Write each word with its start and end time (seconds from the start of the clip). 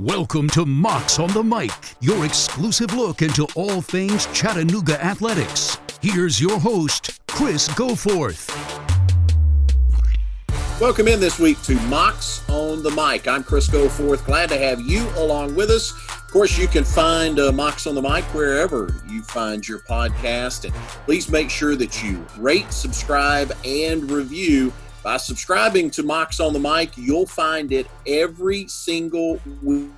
Welcome 0.00 0.48
to 0.50 0.64
Mocs 0.64 1.22
on 1.22 1.30
the 1.34 1.44
Mic, 1.44 1.70
your 2.00 2.24
exclusive 2.24 2.94
look 2.94 3.20
into 3.20 3.46
all 3.54 3.82
things 3.82 4.24
Chattanooga 4.28 4.98
athletics. 5.04 5.76
Here's 6.00 6.40
your 6.40 6.58
host, 6.58 7.20
Chris 7.26 7.68
Goforth. 7.68 8.48
Welcome 10.80 11.06
in 11.06 11.20
this 11.20 11.38
week 11.38 11.60
to 11.64 11.74
Mocs 11.90 12.48
on 12.48 12.82
the 12.82 12.88
Mic. 12.92 13.28
I'm 13.28 13.44
Chris 13.44 13.68
Goforth. 13.68 14.24
Glad 14.24 14.48
to 14.48 14.56
have 14.56 14.80
you 14.80 15.06
along 15.18 15.54
with 15.54 15.68
us. 15.68 15.90
Of 15.90 16.30
course, 16.30 16.56
you 16.56 16.66
can 16.66 16.82
find 16.82 17.38
uh, 17.38 17.52
Mocs 17.52 17.86
on 17.86 17.94
the 17.94 18.00
Mic 18.00 18.24
wherever 18.32 19.02
you 19.06 19.22
find 19.22 19.68
your 19.68 19.80
podcast. 19.80 20.64
And 20.64 20.72
please 21.04 21.28
make 21.28 21.50
sure 21.50 21.76
that 21.76 22.02
you 22.02 22.24
rate, 22.38 22.72
subscribe, 22.72 23.52
and 23.66 24.10
review 24.10 24.72
by 25.02 25.16
subscribing 25.16 25.90
to 25.92 26.02
Mocs 26.02 26.44
on 26.44 26.52
the 26.52 26.58
Mic, 26.58 26.96
you'll 26.96 27.26
find 27.26 27.72
it 27.72 27.86
every 28.06 28.66
single 28.68 29.40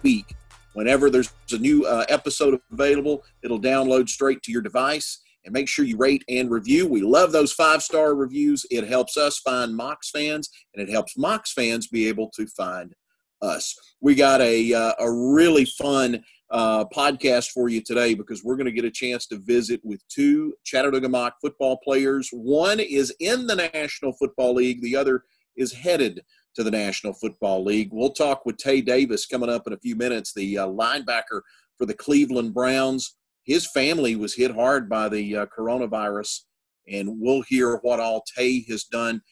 week. 0.02 0.36
Whenever 0.74 1.10
there's 1.10 1.32
a 1.52 1.58
new 1.58 1.84
uh, 1.84 2.04
episode 2.08 2.60
available, 2.72 3.24
it'll 3.42 3.60
download 3.60 4.08
straight 4.08 4.42
to 4.42 4.52
your 4.52 4.62
device. 4.62 5.20
And 5.44 5.52
make 5.52 5.68
sure 5.68 5.84
you 5.84 5.96
rate 5.96 6.24
and 6.28 6.52
review. 6.52 6.86
We 6.86 7.02
love 7.02 7.32
those 7.32 7.52
five 7.52 7.82
star 7.82 8.14
reviews. 8.14 8.64
It 8.70 8.86
helps 8.86 9.16
us 9.16 9.40
find 9.40 9.76
Mocs 9.76 10.10
fans, 10.12 10.48
and 10.72 10.88
it 10.88 10.92
helps 10.92 11.16
Mocs 11.16 11.48
fans 11.52 11.88
be 11.88 12.06
able 12.06 12.30
to 12.36 12.46
find 12.46 12.94
us. 13.42 13.76
We 14.00 14.14
got 14.14 14.40
a, 14.40 14.72
uh, 14.72 14.92
a 15.00 15.10
really 15.10 15.64
fun 15.64 16.22
uh, 16.52 16.84
podcast 16.94 17.50
for 17.50 17.70
you 17.70 17.80
today 17.80 18.14
because 18.14 18.44
we're 18.44 18.56
going 18.56 18.66
to 18.66 18.72
get 18.72 18.84
a 18.84 18.90
chance 18.90 19.26
to 19.26 19.38
visit 19.38 19.80
with 19.82 20.06
two 20.08 20.54
Chattanooga 20.64 21.08
Moc 21.08 21.34
football 21.40 21.78
players. 21.82 22.28
One 22.30 22.78
is 22.78 23.12
in 23.20 23.46
the 23.46 23.70
National 23.72 24.12
Football 24.12 24.54
League, 24.54 24.82
the 24.82 24.94
other 24.94 25.24
is 25.56 25.72
headed 25.72 26.20
to 26.54 26.62
the 26.62 26.70
National 26.70 27.14
Football 27.14 27.64
League. 27.64 27.88
We'll 27.90 28.12
talk 28.12 28.44
with 28.44 28.58
Tae 28.58 28.82
Davis 28.82 29.26
coming 29.26 29.48
up 29.48 29.66
in 29.66 29.72
a 29.72 29.78
few 29.78 29.96
minutes, 29.96 30.34
the 30.34 30.58
uh, 30.58 30.66
linebacker 30.66 31.40
for 31.78 31.86
the 31.86 31.94
Cleveland 31.94 32.52
Browns. 32.52 33.16
His 33.44 33.66
family 33.66 34.14
was 34.14 34.34
hit 34.34 34.54
hard 34.54 34.88
by 34.88 35.08
the 35.08 35.36
uh, 35.38 35.46
coronavirus, 35.46 36.40
and 36.86 37.18
we'll 37.18 37.42
hear 37.42 37.76
what 37.78 37.98
all 37.98 38.24
Tae 38.36 38.64
has 38.68 38.84
done 38.84 39.22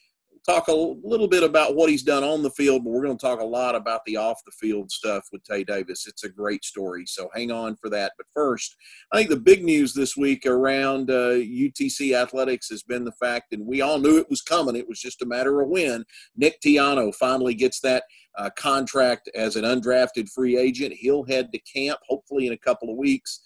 talk 0.45 0.67
a 0.67 0.73
little 0.73 1.27
bit 1.27 1.43
about 1.43 1.75
what 1.75 1.89
he's 1.89 2.03
done 2.03 2.23
on 2.23 2.41
the 2.41 2.49
field, 2.49 2.83
but 2.83 2.89
we're 2.89 3.03
going 3.03 3.17
to 3.17 3.21
talk 3.25 3.39
a 3.39 3.45
lot 3.45 3.75
about 3.75 4.01
the 4.05 4.17
off 4.17 4.39
the 4.45 4.51
field 4.51 4.91
stuff 4.91 5.27
with 5.31 5.43
Tae 5.43 5.63
Davis. 5.63 6.07
It's 6.07 6.23
a 6.23 6.29
great 6.29 6.63
story, 6.63 7.05
so 7.05 7.29
hang 7.33 7.51
on 7.51 7.75
for 7.75 7.89
that. 7.89 8.13
But 8.17 8.25
first, 8.33 8.75
I 9.11 9.17
think 9.17 9.29
the 9.29 9.35
big 9.37 9.63
news 9.63 9.93
this 9.93 10.17
week 10.17 10.45
around 10.45 11.11
uh, 11.11 11.33
UTC 11.35 12.15
athletics 12.15 12.69
has 12.69 12.81
been 12.81 13.05
the 13.05 13.11
fact, 13.13 13.53
and 13.53 13.65
we 13.65 13.81
all 13.81 13.99
knew 13.99 14.17
it 14.17 14.29
was 14.29 14.41
coming. 14.41 14.75
It 14.75 14.89
was 14.89 14.99
just 14.99 15.21
a 15.21 15.27
matter 15.27 15.61
of 15.61 15.69
when. 15.69 16.03
Nick 16.35 16.59
Tiano 16.61 17.13
finally 17.13 17.53
gets 17.53 17.79
that 17.81 18.03
uh, 18.37 18.49
contract 18.57 19.29
as 19.35 19.55
an 19.55 19.63
undrafted 19.63 20.29
free 20.29 20.57
agent. 20.57 20.93
He'll 20.93 21.23
head 21.23 21.51
to 21.51 21.59
camp 21.59 21.99
hopefully 22.07 22.47
in 22.47 22.53
a 22.53 22.57
couple 22.57 22.89
of 22.89 22.97
weeks 22.97 23.41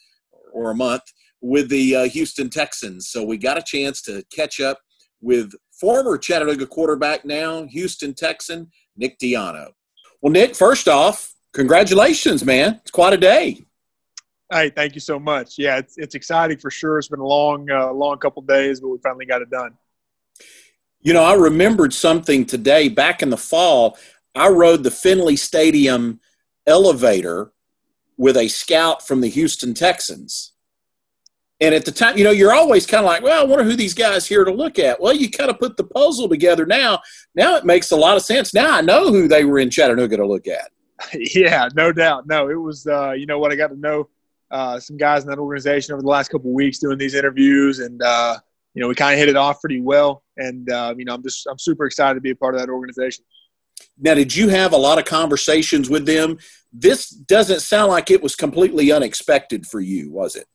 or 0.53 0.71
a 0.71 0.75
month 0.75 1.03
with 1.41 1.69
the 1.69 1.95
uh, 1.95 2.03
Houston 2.05 2.49
Texans. 2.49 3.09
So 3.09 3.23
we 3.23 3.37
got 3.37 3.57
a 3.57 3.63
chance 3.63 4.01
to 4.03 4.23
catch 4.33 4.61
up 4.61 4.79
with 5.21 5.53
former 5.79 6.17
Chattanooga 6.17 6.65
quarterback, 6.65 7.25
now 7.25 7.63
Houston 7.65 8.13
Texan, 8.13 8.71
Nick 8.95 9.19
Tiano. 9.19 9.71
Well, 10.21 10.31
Nick, 10.31 10.55
first 10.55 10.87
off, 10.87 11.33
congratulations, 11.53 12.43
man. 12.43 12.79
It's 12.81 12.91
quite 12.91 13.13
a 13.13 13.17
day. 13.17 13.61
Hey, 14.51 14.69
thank 14.69 14.93
you 14.93 15.01
so 15.01 15.19
much. 15.19 15.55
Yeah, 15.57 15.77
it's, 15.77 15.97
it's 15.97 16.15
exciting 16.15 16.57
for 16.57 16.69
sure. 16.69 16.97
It's 16.97 17.07
been 17.07 17.19
a 17.19 17.25
long, 17.25 17.69
uh, 17.69 17.91
long 17.91 18.17
couple 18.19 18.41
days, 18.43 18.79
but 18.79 18.89
we 18.89 18.97
finally 18.99 19.25
got 19.25 19.41
it 19.41 19.49
done. 19.49 19.71
You 21.01 21.13
know, 21.13 21.23
I 21.23 21.33
remembered 21.33 21.93
something 21.93 22.45
today. 22.45 22.89
Back 22.89 23.21
in 23.21 23.29
the 23.29 23.37
fall, 23.37 23.97
I 24.33 24.49
rode 24.49 24.83
the 24.83 24.91
Finley 24.91 25.35
Stadium 25.35 26.19
elevator 26.67 27.51
with 28.17 28.37
a 28.37 28.47
scout 28.47 29.05
from 29.05 29.21
the 29.21 29.27
Houston 29.27 29.73
Texans. 29.73 30.53
And 31.61 31.73
at 31.73 31.85
the 31.85 31.91
time, 31.91 32.17
you 32.17 32.23
know, 32.25 32.31
you're 32.31 32.53
always 32.53 32.85
kind 32.85 33.05
of 33.05 33.09
like, 33.09 33.23
well, 33.23 33.41
I 33.41 33.45
wonder 33.45 33.63
who 33.63 33.77
these 33.77 33.93
guys 33.93 34.27
here 34.27 34.43
to 34.43 34.51
look 34.51 34.77
at. 34.77 34.99
Well, 34.99 35.15
you 35.15 35.29
kind 35.29 35.49
of 35.49 35.57
put 35.57 35.77
the 35.77 35.85
puzzle 35.85 36.27
together 36.27 36.65
now. 36.65 36.99
Now 37.33 37.55
it 37.55 37.63
makes 37.63 37.91
a 37.91 37.95
lot 37.95 38.17
of 38.17 38.23
sense. 38.23 38.53
Now 38.53 38.75
I 38.75 38.81
know 38.81 39.09
who 39.09 39.27
they 39.29 39.45
were 39.45 39.59
in 39.59 39.69
Chattanooga 39.69 40.17
to 40.17 40.27
look 40.27 40.47
at. 40.47 40.71
Yeah, 41.13 41.67
no 41.75 41.91
doubt. 41.91 42.25
No, 42.25 42.49
it 42.49 42.55
was, 42.55 42.87
uh, 42.87 43.11
you 43.11 43.25
know, 43.25 43.37
what 43.37 43.51
I 43.51 43.55
got 43.55 43.67
to 43.67 43.77
know 43.77 44.09
uh, 44.51 44.79
some 44.79 44.97
guys 44.97 45.23
in 45.23 45.29
that 45.29 45.39
organization 45.39 45.93
over 45.93 46.01
the 46.01 46.07
last 46.07 46.29
couple 46.29 46.49
of 46.49 46.53
weeks 46.53 46.79
doing 46.79 46.97
these 46.97 47.13
interviews, 47.13 47.79
and 47.79 48.01
uh, 48.01 48.37
you 48.73 48.81
know, 48.81 48.87
we 48.87 48.95
kind 48.95 49.13
of 49.13 49.19
hit 49.19 49.29
it 49.29 49.35
off 49.35 49.59
pretty 49.59 49.81
well. 49.81 50.23
And 50.37 50.69
uh, 50.69 50.93
you 50.97 51.05
know, 51.05 51.13
I'm 51.13 51.23
just, 51.23 51.45
I'm 51.47 51.59
super 51.59 51.85
excited 51.85 52.15
to 52.15 52.21
be 52.21 52.31
a 52.31 52.35
part 52.35 52.55
of 52.55 52.61
that 52.61 52.69
organization. 52.69 53.25
Now, 53.99 54.13
did 54.13 54.35
you 54.35 54.49
have 54.49 54.73
a 54.73 54.77
lot 54.77 54.99
of 54.99 55.05
conversations 55.05 55.89
with 55.89 56.05
them? 56.05 56.37
This 56.71 57.09
doesn't 57.09 57.61
sound 57.61 57.91
like 57.91 58.11
it 58.11 58.21
was 58.21 58.35
completely 58.35 58.91
unexpected 58.91 59.65
for 59.65 59.79
you, 59.79 60.11
was 60.11 60.35
it? 60.35 60.47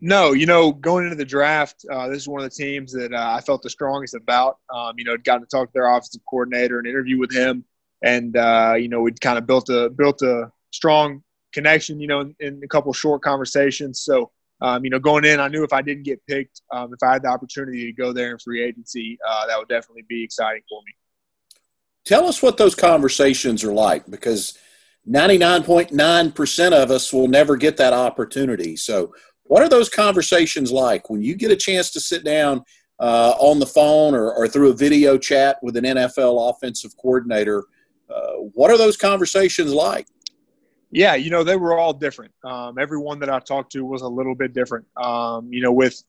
No, 0.00 0.32
you 0.32 0.46
know, 0.46 0.70
going 0.70 1.04
into 1.04 1.16
the 1.16 1.24
draft, 1.24 1.84
uh, 1.90 2.08
this 2.08 2.18
is 2.18 2.28
one 2.28 2.42
of 2.42 2.48
the 2.48 2.54
teams 2.54 2.92
that 2.92 3.12
uh, 3.12 3.32
I 3.36 3.40
felt 3.40 3.62
the 3.62 3.70
strongest 3.70 4.14
about. 4.14 4.58
Um, 4.72 4.94
you 4.96 5.04
know, 5.04 5.14
I'd 5.14 5.24
gotten 5.24 5.42
to 5.42 5.48
talk 5.48 5.68
to 5.68 5.72
their 5.74 5.88
offensive 5.88 6.22
coordinator 6.28 6.78
and 6.78 6.86
interview 6.86 7.18
with 7.18 7.32
him, 7.32 7.64
and 8.02 8.36
uh, 8.36 8.74
you 8.78 8.88
know, 8.88 9.00
we'd 9.00 9.20
kind 9.20 9.38
of 9.38 9.46
built 9.46 9.68
a 9.70 9.90
built 9.90 10.22
a 10.22 10.52
strong 10.70 11.24
connection. 11.52 11.98
You 11.98 12.06
know, 12.06 12.20
in, 12.20 12.36
in 12.38 12.60
a 12.62 12.68
couple 12.68 12.92
short 12.92 13.22
conversations. 13.22 14.00
So, 14.02 14.30
um, 14.60 14.84
you 14.84 14.90
know, 14.90 15.00
going 15.00 15.24
in, 15.24 15.40
I 15.40 15.48
knew 15.48 15.64
if 15.64 15.72
I 15.72 15.82
didn't 15.82 16.04
get 16.04 16.24
picked, 16.28 16.62
um, 16.72 16.92
if 16.92 17.02
I 17.02 17.14
had 17.14 17.22
the 17.22 17.28
opportunity 17.28 17.86
to 17.86 17.92
go 17.92 18.12
there 18.12 18.30
in 18.30 18.38
free 18.38 18.62
agency, 18.62 19.18
uh, 19.28 19.46
that 19.48 19.58
would 19.58 19.68
definitely 19.68 20.04
be 20.08 20.22
exciting 20.22 20.62
for 20.68 20.80
me. 20.86 20.92
Tell 22.04 22.26
us 22.26 22.40
what 22.40 22.56
those 22.56 22.76
conversations 22.76 23.64
are 23.64 23.72
like, 23.72 24.08
because 24.08 24.56
99.9% 25.08 26.72
of 26.72 26.90
us 26.90 27.12
will 27.12 27.28
never 27.28 27.56
get 27.56 27.76
that 27.78 27.92
opportunity. 27.92 28.76
So, 28.76 29.14
what 29.48 29.62
are 29.62 29.68
those 29.68 29.88
conversations 29.88 30.70
like 30.70 31.10
when 31.10 31.22
you 31.22 31.34
get 31.34 31.50
a 31.50 31.56
chance 31.56 31.90
to 31.90 32.00
sit 32.00 32.22
down 32.22 32.62
uh, 33.00 33.34
on 33.38 33.58
the 33.58 33.66
phone 33.66 34.14
or, 34.14 34.32
or, 34.32 34.48
through 34.48 34.70
a 34.70 34.74
video 34.74 35.16
chat 35.16 35.56
with 35.62 35.76
an 35.76 35.84
NFL 35.84 36.50
offensive 36.50 36.96
coordinator? 36.96 37.64
Uh, 38.10 38.32
what 38.54 38.70
are 38.70 38.78
those 38.78 38.96
conversations 38.96 39.72
like? 39.72 40.06
Yeah, 40.90 41.14
you 41.14 41.30
know, 41.30 41.44
they 41.44 41.56
were 41.56 41.78
all 41.78 41.92
different. 41.92 42.32
Um, 42.44 42.78
everyone 42.78 43.18
that 43.20 43.30
I 43.30 43.38
talked 43.40 43.72
to 43.72 43.84
was 43.84 44.02
a 44.02 44.08
little 44.08 44.34
bit 44.34 44.52
different. 44.52 44.86
Um, 44.96 45.52
you 45.52 45.62
know, 45.62 45.72
with 45.72 46.02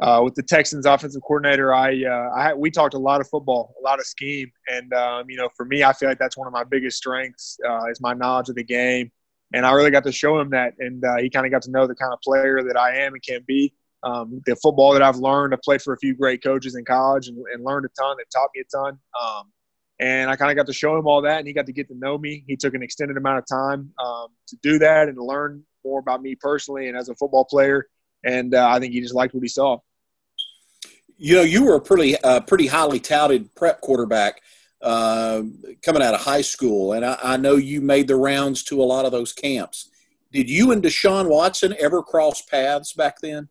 uh, 0.00 0.22
with 0.24 0.34
the 0.34 0.42
Texans 0.42 0.86
offensive 0.86 1.20
coordinator, 1.20 1.74
I, 1.74 2.04
uh, 2.04 2.30
I 2.34 2.54
we 2.54 2.70
talked 2.70 2.94
a 2.94 2.98
lot 2.98 3.20
of 3.20 3.28
football, 3.28 3.74
a 3.78 3.82
lot 3.82 3.98
of 3.98 4.06
scheme, 4.06 4.50
and 4.68 4.92
um, 4.94 5.28
you 5.28 5.36
know, 5.36 5.48
for 5.56 5.66
me, 5.66 5.84
I 5.84 5.92
feel 5.92 6.08
like 6.08 6.18
that's 6.18 6.38
one 6.38 6.46
of 6.46 6.52
my 6.52 6.64
biggest 6.64 6.96
strengths 6.96 7.58
uh, 7.68 7.84
is 7.90 8.00
my 8.00 8.14
knowledge 8.14 8.48
of 8.48 8.54
the 8.54 8.64
game 8.64 9.10
and 9.52 9.66
I 9.66 9.72
really 9.72 9.90
got 9.90 10.04
to 10.04 10.12
show 10.12 10.38
him 10.38 10.50
that, 10.50 10.74
and 10.78 11.04
uh, 11.04 11.16
he 11.16 11.30
kind 11.30 11.46
of 11.46 11.52
got 11.52 11.62
to 11.62 11.70
know 11.70 11.86
the 11.86 11.94
kind 11.94 12.12
of 12.12 12.20
player 12.20 12.62
that 12.62 12.76
I 12.76 12.98
am 12.98 13.14
and 13.14 13.22
can 13.22 13.42
be. 13.46 13.72
Um, 14.02 14.40
the 14.46 14.56
football 14.56 14.92
that 14.94 15.02
I've 15.02 15.16
learned, 15.16 15.52
I 15.52 15.58
played 15.62 15.82
for 15.82 15.92
a 15.92 15.98
few 15.98 16.14
great 16.14 16.42
coaches 16.42 16.74
in 16.74 16.84
college 16.84 17.28
and, 17.28 17.36
and 17.52 17.64
learned 17.64 17.84
a 17.84 17.90
ton. 18.00 18.16
It 18.18 18.28
taught 18.34 18.48
me 18.54 18.62
a 18.62 18.76
ton. 18.76 18.98
Um, 19.20 19.52
and 19.98 20.30
I 20.30 20.36
kind 20.36 20.50
of 20.50 20.56
got 20.56 20.66
to 20.66 20.72
show 20.72 20.96
him 20.96 21.06
all 21.06 21.20
that, 21.22 21.38
and 21.38 21.46
he 21.46 21.52
got 21.52 21.66
to 21.66 21.72
get 21.72 21.88
to 21.88 21.94
know 21.94 22.16
me. 22.16 22.42
He 22.46 22.56
took 22.56 22.74
an 22.74 22.82
extended 22.82 23.16
amount 23.16 23.38
of 23.38 23.46
time 23.46 23.92
um, 24.02 24.28
to 24.48 24.56
do 24.62 24.78
that 24.78 25.08
and 25.08 25.16
to 25.16 25.24
learn 25.24 25.62
more 25.84 26.00
about 26.00 26.22
me 26.22 26.34
personally 26.34 26.88
and 26.88 26.96
as 26.96 27.08
a 27.10 27.14
football 27.14 27.44
player. 27.44 27.86
And 28.24 28.54
uh, 28.54 28.68
I 28.68 28.80
think 28.80 28.94
he 28.94 29.00
just 29.00 29.14
liked 29.14 29.34
what 29.34 29.42
he 29.42 29.48
saw. 29.48 29.78
You 31.18 31.36
know, 31.36 31.42
you 31.42 31.64
were 31.64 31.74
a 31.74 31.80
pretty, 31.80 32.16
uh, 32.16 32.40
pretty 32.40 32.66
highly 32.66 32.98
touted 32.98 33.54
prep 33.54 33.82
quarterback 33.82 34.40
uh, 34.82 35.42
coming 35.82 36.02
out 36.02 36.14
of 36.14 36.20
high 36.20 36.40
school, 36.40 36.92
and 36.92 37.04
I, 37.04 37.18
I, 37.22 37.36
know 37.36 37.56
you 37.56 37.80
made 37.80 38.08
the 38.08 38.16
rounds 38.16 38.62
to 38.64 38.82
a 38.82 38.84
lot 38.84 39.04
of 39.04 39.12
those 39.12 39.32
camps. 39.32 39.90
Did 40.32 40.48
you 40.48 40.72
and 40.72 40.82
Deshaun 40.82 41.28
Watson 41.28 41.74
ever 41.78 42.02
cross 42.02 42.40
paths 42.42 42.92
back 42.94 43.20
then? 43.20 43.48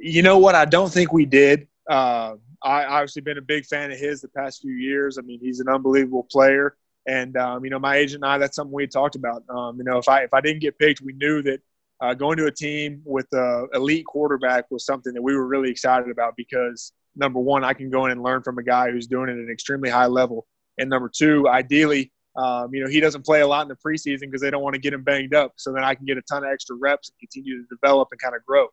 You 0.00 0.22
know 0.22 0.38
what? 0.38 0.54
I 0.54 0.66
don't 0.66 0.92
think 0.92 1.12
we 1.12 1.24
did. 1.24 1.68
Uh, 1.88 2.34
I 2.62 2.84
obviously 2.84 3.22
been 3.22 3.38
a 3.38 3.42
big 3.42 3.64
fan 3.64 3.90
of 3.90 3.98
his 3.98 4.20
the 4.20 4.28
past 4.28 4.60
few 4.60 4.74
years. 4.74 5.16
I 5.16 5.22
mean, 5.22 5.40
he's 5.40 5.60
an 5.60 5.68
unbelievable 5.68 6.26
player, 6.30 6.76
and 7.06 7.36
um, 7.36 7.64
you 7.64 7.70
know, 7.70 7.78
my 7.78 7.96
agent 7.96 8.22
and 8.22 8.30
I, 8.30 8.36
that's 8.36 8.56
something 8.56 8.74
we 8.74 8.86
talked 8.86 9.14
about. 9.14 9.44
Um, 9.48 9.78
you 9.78 9.84
know, 9.84 9.96
if 9.96 10.08
I 10.08 10.22
if 10.24 10.34
I 10.34 10.40
didn't 10.40 10.60
get 10.60 10.78
picked, 10.78 11.00
we 11.00 11.14
knew 11.14 11.40
that 11.42 11.60
uh, 12.00 12.14
going 12.14 12.36
to 12.38 12.46
a 12.46 12.52
team 12.52 13.00
with 13.04 13.26
an 13.32 13.68
elite 13.72 14.04
quarterback 14.04 14.70
was 14.70 14.84
something 14.84 15.14
that 15.14 15.22
we 15.22 15.34
were 15.34 15.46
really 15.46 15.70
excited 15.70 16.10
about 16.10 16.34
because 16.36 16.92
number 17.16 17.40
one, 17.40 17.64
I 17.64 17.74
can 17.74 17.90
go 17.90 18.06
in 18.06 18.12
and 18.12 18.22
learn 18.22 18.42
from 18.42 18.58
a 18.58 18.62
guy 18.62 18.90
who's 18.90 19.06
doing 19.06 19.28
it 19.28 19.32
at 19.32 19.38
an 19.38 19.50
extremely 19.50 19.90
high 19.90 20.06
level. 20.06 20.46
And 20.78 20.88
number 20.90 21.10
two, 21.12 21.48
ideally, 21.48 22.12
um, 22.36 22.72
you 22.72 22.82
know, 22.82 22.88
he 22.88 23.00
doesn't 23.00 23.24
play 23.24 23.40
a 23.40 23.46
lot 23.46 23.62
in 23.62 23.68
the 23.68 23.76
preseason 23.76 24.22
because 24.22 24.40
they 24.40 24.50
don't 24.50 24.62
want 24.62 24.74
to 24.74 24.80
get 24.80 24.92
him 24.92 25.02
banged 25.02 25.34
up. 25.34 25.54
So 25.56 25.72
then 25.72 25.82
I 25.82 25.94
can 25.94 26.06
get 26.06 26.18
a 26.18 26.22
ton 26.22 26.44
of 26.44 26.50
extra 26.50 26.76
reps 26.76 27.10
and 27.10 27.18
continue 27.18 27.62
to 27.62 27.68
develop 27.68 28.08
and 28.12 28.20
kind 28.20 28.36
of 28.36 28.44
grow. 28.44 28.68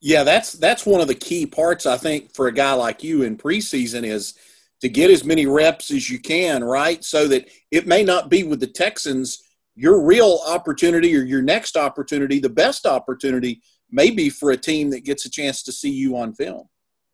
Yeah, 0.00 0.24
that's 0.24 0.52
that's 0.52 0.84
one 0.84 1.00
of 1.00 1.06
the 1.06 1.14
key 1.14 1.46
parts 1.46 1.86
I 1.86 1.96
think 1.96 2.34
for 2.34 2.48
a 2.48 2.52
guy 2.52 2.72
like 2.72 3.02
you 3.02 3.22
in 3.22 3.38
preseason 3.38 4.04
is 4.04 4.34
to 4.80 4.88
get 4.88 5.12
as 5.12 5.24
many 5.24 5.46
reps 5.46 5.92
as 5.92 6.10
you 6.10 6.18
can, 6.18 6.64
right? 6.64 7.02
So 7.04 7.28
that 7.28 7.48
it 7.70 7.86
may 7.86 8.02
not 8.02 8.28
be 8.28 8.42
with 8.42 8.58
the 8.60 8.66
Texans 8.66 9.42
your 9.74 10.02
real 10.02 10.40
opportunity 10.46 11.16
or 11.16 11.22
your 11.22 11.40
next 11.40 11.76
opportunity, 11.76 12.38
the 12.38 12.48
best 12.48 12.84
opportunity 12.84 13.62
may 13.90 14.10
be 14.10 14.28
for 14.28 14.50
a 14.50 14.56
team 14.56 14.90
that 14.90 15.04
gets 15.04 15.24
a 15.24 15.30
chance 15.30 15.62
to 15.62 15.72
see 15.72 15.90
you 15.90 16.16
on 16.16 16.34
film 16.34 16.68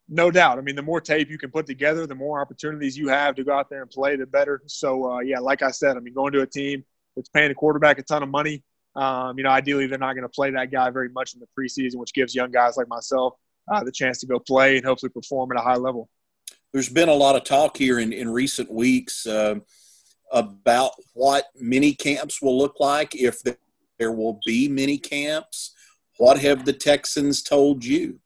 no 0.08 0.30
doubt. 0.30 0.58
I 0.58 0.62
mean, 0.62 0.76
the 0.76 0.82
more 0.82 1.00
tape 1.00 1.30
you 1.30 1.38
can 1.38 1.50
put 1.50 1.66
together, 1.66 2.06
the 2.06 2.14
more 2.14 2.40
opportunities 2.40 2.96
you 2.96 3.08
have 3.08 3.34
to 3.36 3.44
go 3.44 3.52
out 3.52 3.68
there 3.68 3.82
and 3.82 3.90
play, 3.90 4.16
the 4.16 4.26
better. 4.26 4.62
So, 4.66 5.12
uh, 5.12 5.20
yeah, 5.20 5.38
like 5.38 5.62
I 5.62 5.70
said, 5.70 5.96
I 5.96 6.00
mean, 6.00 6.14
going 6.14 6.32
to 6.32 6.40
a 6.40 6.46
team 6.46 6.84
that's 7.14 7.28
paying 7.28 7.50
a 7.50 7.54
quarterback 7.54 7.98
a 7.98 8.02
ton 8.02 8.22
of 8.22 8.30
money. 8.30 8.62
Um, 8.96 9.36
you 9.36 9.44
know, 9.44 9.50
ideally 9.50 9.86
they're 9.86 9.98
not 9.98 10.14
going 10.14 10.22
to 10.22 10.28
play 10.28 10.50
that 10.52 10.70
guy 10.70 10.90
very 10.90 11.10
much 11.10 11.34
in 11.34 11.40
the 11.40 11.46
preseason, 11.56 11.96
which 11.96 12.14
gives 12.14 12.34
young 12.34 12.50
guys 12.50 12.76
like 12.76 12.88
myself 12.88 13.34
uh, 13.70 13.84
the 13.84 13.92
chance 13.92 14.18
to 14.20 14.26
go 14.26 14.38
play 14.38 14.76
and 14.76 14.84
hopefully 14.84 15.10
perform 15.10 15.52
at 15.52 15.58
a 15.58 15.62
high 15.62 15.76
level. 15.76 16.08
There's 16.72 16.88
been 16.88 17.08
a 17.08 17.14
lot 17.14 17.36
of 17.36 17.44
talk 17.44 17.76
here 17.76 17.98
in, 17.98 18.12
in 18.12 18.30
recent 18.30 18.70
weeks 18.72 19.26
uh, 19.26 19.56
about 20.32 20.92
what 21.14 21.46
mini 21.54 21.94
camps 21.94 22.42
will 22.42 22.56
look 22.56 22.80
like 22.80 23.14
if 23.14 23.40
there 23.98 24.12
will 24.12 24.40
be 24.44 24.68
mini 24.68 24.98
camps. 24.98 25.74
What 26.16 26.38
have 26.40 26.64
the 26.64 26.72
Texans 26.72 27.42
told 27.42 27.84
you? 27.84 28.20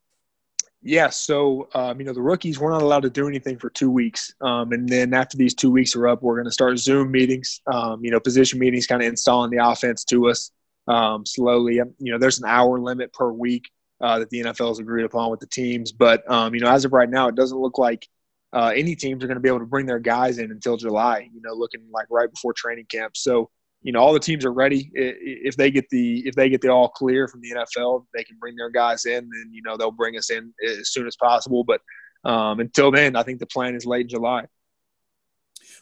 Yeah, 0.85 1.11
so 1.11 1.69
um, 1.75 2.01
you 2.01 2.07
know 2.07 2.13
the 2.13 2.23
rookies 2.23 2.59
we're 2.59 2.73
not 2.73 2.83
allowed 2.83 3.03
to 3.03 3.11
do 3.11 3.29
anything 3.29 3.57
for 3.57 3.71
two 3.71 3.91
weeks, 3.91 4.35
um, 4.41 4.73
and 4.73 4.89
then 4.89 5.15
after 5.15 5.37
these 5.37 5.55
two 5.55 5.71
weeks 5.71 5.95
are 5.95 6.09
up, 6.09 6.23
we're 6.23 6.35
going 6.35 6.47
to 6.47 6.53
start 6.53 6.77
Zoom 6.79 7.13
meetings. 7.13 7.61
Um, 7.73 8.05
you 8.05 8.11
know, 8.11 8.19
position 8.19 8.59
meetings, 8.59 8.89
kind 8.89 9.01
of 9.01 9.07
installing 9.07 9.51
the 9.51 9.65
offense 9.65 10.03
to 10.07 10.29
us 10.29 10.51
um, 10.89 11.25
slowly. 11.25 11.81
Um, 11.81 11.95
you 11.99 12.11
know, 12.11 12.19
there's 12.19 12.41
an 12.41 12.49
hour 12.49 12.81
limit 12.81 13.13
per 13.13 13.31
week 13.31 13.71
uh, 14.01 14.19
that 14.19 14.31
the 14.31 14.41
NFL 14.41 14.69
has 14.69 14.81
agreed 14.81 15.05
upon 15.05 15.31
with 15.31 15.39
the 15.39 15.47
teams, 15.47 15.93
but 15.93 16.29
um, 16.29 16.53
you 16.53 16.61
know, 16.61 16.69
as 16.69 16.85
of 16.85 16.93
right 16.93 17.09
now, 17.09 17.29
it 17.29 17.37
doesn't 17.37 17.59
look 17.59 17.79
like 17.79 18.09
uh, 18.53 18.73
any 18.75 18.97
teams 18.97 19.23
are 19.23 19.29
going 19.29 19.37
to 19.37 19.41
be 19.41 19.49
able 19.49 19.61
to 19.61 19.67
bring 19.67 19.87
their 19.87 20.01
guys 20.01 20.39
in 20.39 20.51
until 20.51 20.77
July. 20.77 21.29
You 21.33 21.41
know, 21.43 21.53
looking 21.53 21.83
like 21.93 22.09
right 22.11 22.29
before 22.29 22.55
training 22.55 22.87
camp. 22.87 23.17
So 23.17 23.51
you 23.83 23.93
know 23.93 24.01
all 24.01 24.13
the 24.13 24.21
teams 24.21 24.45
are 24.45 24.53
ready. 24.53 24.91
If 24.95 25.57
they 25.57 25.71
get 25.71 25.89
the 25.91 26.27
if 26.27 26.35
they 26.35 26.49
get 26.49 26.61
the 26.61 26.69
all 26.69 26.89
clear 26.89 27.29
from 27.29 27.41
the 27.41 27.51
NFL, 27.51 28.07
they 28.15 28.25
can 28.25 28.37
bring 28.39 28.57
their 28.57 28.71
guys 28.71 29.05
in, 29.05 29.19
and 29.19 29.55
you 29.55 29.63
know 29.63 29.77
they'll 29.77 29.91
bring 29.91 30.17
us 30.17 30.31
in 30.31 30.53
as 30.67 30.91
soon 30.91 31.07
as 31.07 31.17
possible. 31.17 31.65
But 31.65 31.81
um, 32.25 32.61
until 32.61 32.91
then, 32.91 33.17
I 33.17 33.23
think 33.23 33.41
the 33.41 33.47
plan 33.47 33.75
is 33.75 33.85
late 33.85 34.09
July. 34.09 34.47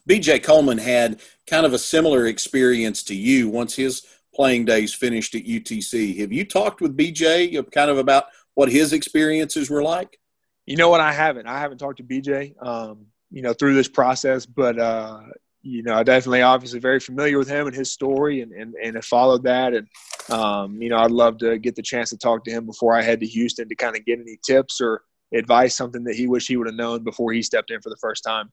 BJ 0.09 0.43
Coleman 0.43 0.79
had 0.79 1.21
kind 1.47 1.67
of 1.67 1.73
a 1.73 1.79
similar 1.79 2.27
experience 2.27 3.03
to 3.05 3.15
you 3.15 3.49
once 3.49 3.77
his 3.77 4.07
playing 4.35 4.65
days 4.65 4.95
finished 4.95 5.35
at 5.35 5.45
UTC. 5.45 6.19
Have 6.19 6.33
you 6.33 6.45
talked 6.45 6.81
with 6.81 6.97
BJ 6.97 7.71
kind 7.73 7.91
of 7.91 7.99
about 7.99 8.25
what 8.55 8.71
his 8.71 8.93
experiences 8.93 9.69
were 9.69 9.83
like? 9.83 10.19
You 10.67 10.77
know 10.77 10.89
what? 10.89 11.01
I 11.01 11.13
haven't. 11.13 11.47
I 11.47 11.59
haven't 11.59 11.79
talked 11.79 11.99
to 11.99 12.05
BJ, 12.05 12.55
um, 12.65 13.07
you 13.31 13.43
know, 13.43 13.53
through 13.53 13.75
this 13.75 13.89
process, 13.89 14.47
but 14.47 14.79
uh, 14.79 15.21
you 15.63 15.83
know, 15.83 15.95
I 15.95 16.03
definitely 16.03 16.43
obviously 16.43 16.81
very 16.81 17.01
familiar 17.01 17.39
with 17.39 17.49
him 17.49 17.67
and 17.67 17.77
his 17.77 17.93
story 17.93 18.41
and, 18.41 18.53
and, 18.53 18.75
and 18.83 18.97
have 18.97 19.05
followed 19.05 19.45
that. 19.45 19.75
And, 19.75 19.89
um, 20.31 20.81
you 20.81 20.89
know, 20.89 20.99
I'd 20.99 21.11
love 21.11 21.39
to 21.39 21.59
get 21.59 21.77
the 21.77 21.83
chance 21.83 22.11
to 22.11 22.17
talk 22.17 22.45
to 22.45 22.51
him 22.51 22.67
before 22.67 22.97
I 22.97 23.03
head 23.03 23.21
to 23.21 23.27
Houston 23.27 23.69
to 23.69 23.75
kind 23.75 23.97
of 23.97 24.05
get 24.05 24.21
any 24.21 24.39
tips 24.45 24.81
or 24.81 25.03
advice, 25.35 25.77
something 25.77 26.05
that 26.05 26.17
he 26.17 26.27
wished 26.27 26.49
he 26.49 26.57
would 26.57 26.67
have 26.67 26.77
known 26.77 27.05
before 27.05 27.33
he 27.33 27.43
stepped 27.43 27.71
in 27.71 27.81
for 27.81 27.91
the 27.91 27.99
first 28.01 28.25
time. 28.25 28.51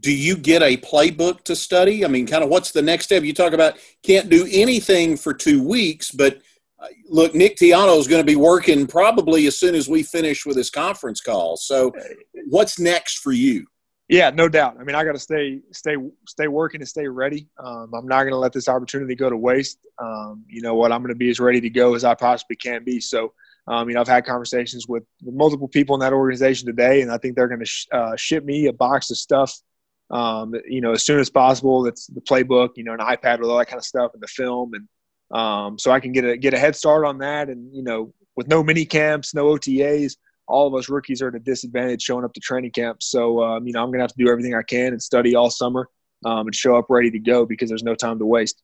Do 0.00 0.12
you 0.12 0.36
get 0.36 0.62
a 0.62 0.76
playbook 0.76 1.42
to 1.44 1.56
study? 1.56 2.04
I 2.04 2.08
mean, 2.08 2.26
kind 2.26 2.44
of 2.44 2.50
what's 2.50 2.72
the 2.72 2.82
next 2.82 3.06
step? 3.06 3.22
You 3.22 3.32
talk 3.32 3.52
about 3.52 3.74
can't 4.02 4.28
do 4.28 4.46
anything 4.50 5.16
for 5.16 5.32
two 5.32 5.62
weeks, 5.62 6.10
but 6.10 6.40
uh, 6.80 6.88
look, 7.08 7.34
Nick 7.34 7.56
Tiano 7.56 7.98
is 7.98 8.08
going 8.08 8.20
to 8.20 8.26
be 8.26 8.36
working 8.36 8.86
probably 8.86 9.46
as 9.46 9.56
soon 9.56 9.74
as 9.74 9.88
we 9.88 10.02
finish 10.02 10.44
with 10.44 10.56
this 10.56 10.70
conference 10.70 11.20
call. 11.20 11.56
So, 11.56 11.92
what's 12.48 12.78
next 12.78 13.18
for 13.18 13.32
you? 13.32 13.66
Yeah, 14.08 14.30
no 14.30 14.48
doubt. 14.48 14.76
I 14.78 14.84
mean, 14.84 14.94
I 14.94 15.04
got 15.04 15.12
to 15.12 15.18
stay, 15.18 15.60
stay, 15.72 15.96
stay 16.28 16.46
working 16.46 16.82
and 16.82 16.88
stay 16.88 17.08
ready. 17.08 17.48
Um, 17.58 17.90
I'm 17.94 18.06
not 18.06 18.24
going 18.24 18.32
to 18.32 18.38
let 18.38 18.52
this 18.52 18.68
opportunity 18.68 19.14
go 19.14 19.30
to 19.30 19.36
waste. 19.36 19.78
Um, 19.98 20.44
you 20.46 20.60
know 20.60 20.74
what? 20.74 20.92
I'm 20.92 21.00
going 21.00 21.14
to 21.14 21.18
be 21.18 21.30
as 21.30 21.40
ready 21.40 21.60
to 21.62 21.70
go 21.70 21.94
as 21.94 22.04
I 22.04 22.14
possibly 22.14 22.56
can 22.56 22.84
be. 22.84 23.00
So, 23.00 23.32
um, 23.66 23.88
you 23.88 23.94
know, 23.94 24.02
I've 24.02 24.08
had 24.08 24.26
conversations 24.26 24.86
with, 24.86 25.04
multiple 25.22 25.68
people 25.68 25.94
in 25.94 26.00
that 26.00 26.12
organization 26.12 26.66
today, 26.66 27.00
and 27.00 27.10
I 27.10 27.16
think 27.16 27.34
they're 27.34 27.48
going 27.48 27.60
to 27.60 27.66
sh- 27.66 27.86
uh, 27.92 28.14
ship 28.14 28.44
me 28.44 28.66
a 28.66 28.74
box 28.74 29.10
of 29.10 29.16
stuff, 29.16 29.58
um, 30.10 30.52
you 30.68 30.82
know, 30.82 30.92
as 30.92 31.02
soon 31.06 31.18
as 31.18 31.30
possible. 31.30 31.82
That's 31.82 32.06
the 32.08 32.20
playbook, 32.20 32.70
you 32.76 32.84
know, 32.84 32.92
an 32.92 32.98
iPad 33.00 33.40
with 33.40 33.48
all 33.48 33.56
that 33.56 33.68
kind 33.68 33.78
of 33.78 33.86
stuff, 33.86 34.10
and 34.12 34.22
the 34.22 34.26
film, 34.28 34.72
and 34.74 35.38
um, 35.38 35.78
so 35.78 35.90
I 35.90 36.00
can 36.00 36.12
get 36.12 36.26
a 36.26 36.36
get 36.36 36.52
a 36.52 36.58
head 36.58 36.76
start 36.76 37.06
on 37.06 37.18
that. 37.18 37.48
And 37.48 37.74
you 37.74 37.82
know, 37.82 38.12
with 38.36 38.48
no 38.48 38.62
mini 38.62 38.84
camps, 38.84 39.34
no 39.34 39.46
OTAs 39.46 40.16
all 40.46 40.66
of 40.66 40.74
us 40.74 40.88
rookies 40.88 41.22
are 41.22 41.28
at 41.28 41.34
a 41.34 41.40
disadvantage 41.40 42.02
showing 42.02 42.24
up 42.24 42.32
to 42.34 42.40
training 42.40 42.70
camp. 42.70 43.02
So, 43.02 43.42
um, 43.42 43.66
you 43.66 43.72
know, 43.72 43.82
I'm 43.82 43.88
going 43.88 43.98
to 43.98 44.04
have 44.04 44.12
to 44.12 44.24
do 44.24 44.30
everything 44.30 44.54
I 44.54 44.62
can 44.62 44.92
and 44.92 45.02
study 45.02 45.34
all 45.34 45.50
summer 45.50 45.88
um, 46.24 46.46
and 46.46 46.54
show 46.54 46.76
up 46.76 46.86
ready 46.88 47.10
to 47.10 47.18
go 47.18 47.46
because 47.46 47.68
there's 47.68 47.82
no 47.82 47.94
time 47.94 48.18
to 48.18 48.26
waste. 48.26 48.62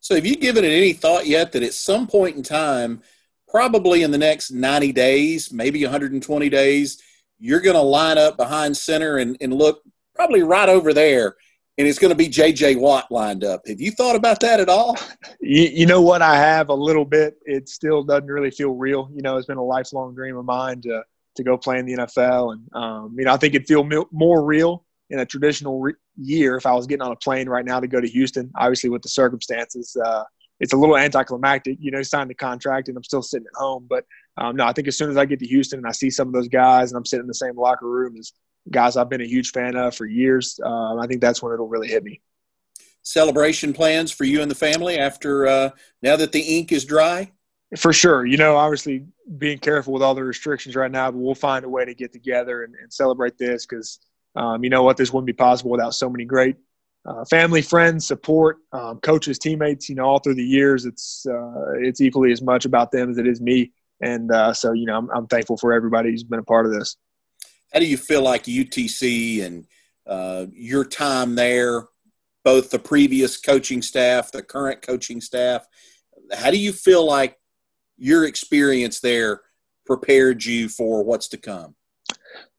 So, 0.00 0.14
have 0.14 0.26
you 0.26 0.36
given 0.36 0.64
it 0.64 0.68
any 0.68 0.92
thought 0.92 1.26
yet 1.26 1.52
that 1.52 1.62
at 1.62 1.74
some 1.74 2.06
point 2.06 2.36
in 2.36 2.42
time, 2.42 3.02
probably 3.48 4.02
in 4.02 4.10
the 4.10 4.18
next 4.18 4.50
90 4.50 4.92
days, 4.92 5.52
maybe 5.52 5.82
120 5.82 6.48
days, 6.48 7.00
you're 7.38 7.60
going 7.60 7.76
to 7.76 7.82
line 7.82 8.18
up 8.18 8.36
behind 8.36 8.76
center 8.76 9.18
and, 9.18 9.36
and 9.40 9.52
look 9.52 9.82
probably 10.14 10.42
right 10.42 10.68
over 10.68 10.92
there 10.92 11.36
and 11.78 11.86
it's 11.86 11.98
going 11.98 12.10
to 12.10 12.16
be 12.16 12.28
J.J. 12.28 12.76
Watt 12.76 13.10
lined 13.10 13.44
up. 13.44 13.66
Have 13.66 13.80
you 13.80 13.90
thought 13.90 14.16
about 14.16 14.40
that 14.40 14.60
at 14.60 14.68
all? 14.68 14.96
You, 15.40 15.62
you, 15.64 15.86
know 15.86 16.00
what? 16.00 16.22
I 16.22 16.36
have 16.36 16.70
a 16.70 16.74
little 16.74 17.04
bit. 17.04 17.36
It 17.44 17.68
still 17.68 18.02
doesn't 18.02 18.26
really 18.26 18.50
feel 18.50 18.70
real. 18.70 19.10
You 19.14 19.22
know, 19.22 19.36
it's 19.36 19.46
been 19.46 19.58
a 19.58 19.64
lifelong 19.64 20.14
dream 20.14 20.36
of 20.36 20.44
mine 20.44 20.80
to 20.82 21.02
to 21.36 21.44
go 21.44 21.58
play 21.58 21.78
in 21.78 21.84
the 21.84 21.92
NFL, 21.92 22.52
and 22.54 22.68
um, 22.72 23.14
you 23.18 23.26
know, 23.26 23.34
I 23.34 23.36
think 23.36 23.54
it'd 23.54 23.68
feel 23.68 23.86
more 24.10 24.42
real 24.42 24.84
in 25.10 25.18
a 25.18 25.26
traditional 25.26 25.80
re- 25.80 25.94
year 26.16 26.56
if 26.56 26.64
I 26.64 26.72
was 26.72 26.86
getting 26.86 27.02
on 27.02 27.12
a 27.12 27.16
plane 27.16 27.46
right 27.48 27.64
now 27.64 27.78
to 27.78 27.86
go 27.86 28.00
to 28.00 28.08
Houston. 28.08 28.50
Obviously, 28.56 28.88
with 28.88 29.02
the 29.02 29.10
circumstances, 29.10 29.94
uh, 30.02 30.24
it's 30.60 30.72
a 30.72 30.76
little 30.76 30.96
anticlimactic. 30.96 31.76
You 31.78 31.90
know, 31.90 32.02
signed 32.02 32.30
the 32.30 32.34
contract 32.34 32.88
and 32.88 32.96
I'm 32.96 33.04
still 33.04 33.22
sitting 33.22 33.46
at 33.46 33.60
home, 33.60 33.86
but 33.88 34.06
um, 34.38 34.56
no, 34.56 34.64
I 34.66 34.72
think 34.72 34.88
as 34.88 34.96
soon 34.96 35.10
as 35.10 35.18
I 35.18 35.26
get 35.26 35.38
to 35.40 35.46
Houston 35.46 35.78
and 35.78 35.86
I 35.86 35.92
see 35.92 36.10
some 36.10 36.28
of 36.28 36.34
those 36.34 36.48
guys 36.48 36.90
and 36.90 36.96
I'm 36.96 37.04
sitting 37.04 37.24
in 37.24 37.28
the 37.28 37.34
same 37.34 37.56
locker 37.56 37.88
room 37.88 38.16
as 38.18 38.32
guys 38.70 38.96
I've 38.96 39.08
been 39.08 39.20
a 39.20 39.26
huge 39.26 39.50
fan 39.50 39.76
of 39.76 39.94
for 39.94 40.06
years. 40.06 40.58
Um, 40.64 40.98
I 40.98 41.06
think 41.06 41.20
that's 41.20 41.42
when 41.42 41.52
it'll 41.52 41.68
really 41.68 41.88
hit 41.88 42.04
me. 42.04 42.20
Celebration 43.02 43.72
plans 43.72 44.10
for 44.10 44.24
you 44.24 44.42
and 44.42 44.50
the 44.50 44.56
family 44.56 44.98
after 44.98 45.46
uh, 45.46 45.70
now 46.02 46.16
that 46.16 46.32
the 46.32 46.40
ink 46.40 46.72
is 46.72 46.84
dry? 46.84 47.30
For 47.76 47.92
sure. 47.92 48.26
You 48.26 48.36
know, 48.36 48.56
obviously 48.56 49.06
being 49.38 49.58
careful 49.58 49.92
with 49.92 50.02
all 50.02 50.14
the 50.14 50.24
restrictions 50.24 50.76
right 50.76 50.90
now, 50.90 51.10
but 51.10 51.18
we'll 51.18 51.34
find 51.34 51.64
a 51.64 51.68
way 51.68 51.84
to 51.84 51.94
get 51.94 52.12
together 52.12 52.64
and, 52.64 52.74
and 52.74 52.92
celebrate 52.92 53.38
this 53.38 53.66
because, 53.66 53.98
um, 54.34 54.62
you 54.62 54.70
know 54.70 54.82
what, 54.82 54.96
this 54.96 55.12
wouldn't 55.12 55.26
be 55.26 55.32
possible 55.32 55.70
without 55.70 55.94
so 55.94 56.08
many 56.08 56.24
great 56.24 56.56
uh, 57.06 57.24
family, 57.24 57.62
friends, 57.62 58.06
support, 58.06 58.58
um, 58.72 58.98
coaches, 59.00 59.38
teammates. 59.38 59.88
You 59.88 59.94
know, 59.94 60.04
all 60.04 60.18
through 60.18 60.34
the 60.34 60.44
years, 60.44 60.84
it's 60.84 61.24
uh, 61.26 61.72
it's 61.80 62.00
equally 62.00 62.32
as 62.32 62.42
much 62.42 62.64
about 62.64 62.90
them 62.90 63.10
as 63.10 63.18
it 63.18 63.26
is 63.26 63.40
me. 63.40 63.72
And 64.00 64.30
uh, 64.30 64.52
so, 64.52 64.72
you 64.72 64.86
know, 64.86 64.96
I'm, 64.96 65.10
I'm 65.10 65.26
thankful 65.26 65.56
for 65.56 65.72
everybody 65.72 66.10
who's 66.10 66.24
been 66.24 66.38
a 66.38 66.44
part 66.44 66.66
of 66.66 66.72
this 66.72 66.96
how 67.72 67.80
do 67.80 67.86
you 67.86 67.96
feel 67.96 68.22
like 68.22 68.44
UTC 68.44 69.44
and 69.44 69.66
uh, 70.06 70.46
your 70.52 70.84
time 70.84 71.34
there, 71.34 71.88
both 72.44 72.70
the 72.70 72.78
previous 72.78 73.36
coaching 73.36 73.82
staff, 73.82 74.30
the 74.32 74.42
current 74.42 74.82
coaching 74.82 75.20
staff, 75.20 75.66
how 76.32 76.50
do 76.50 76.58
you 76.58 76.72
feel 76.72 77.04
like 77.04 77.36
your 77.98 78.24
experience 78.24 79.00
there 79.00 79.40
prepared 79.84 80.44
you 80.44 80.68
for 80.68 81.02
what's 81.02 81.28
to 81.28 81.36
come? 81.36 81.74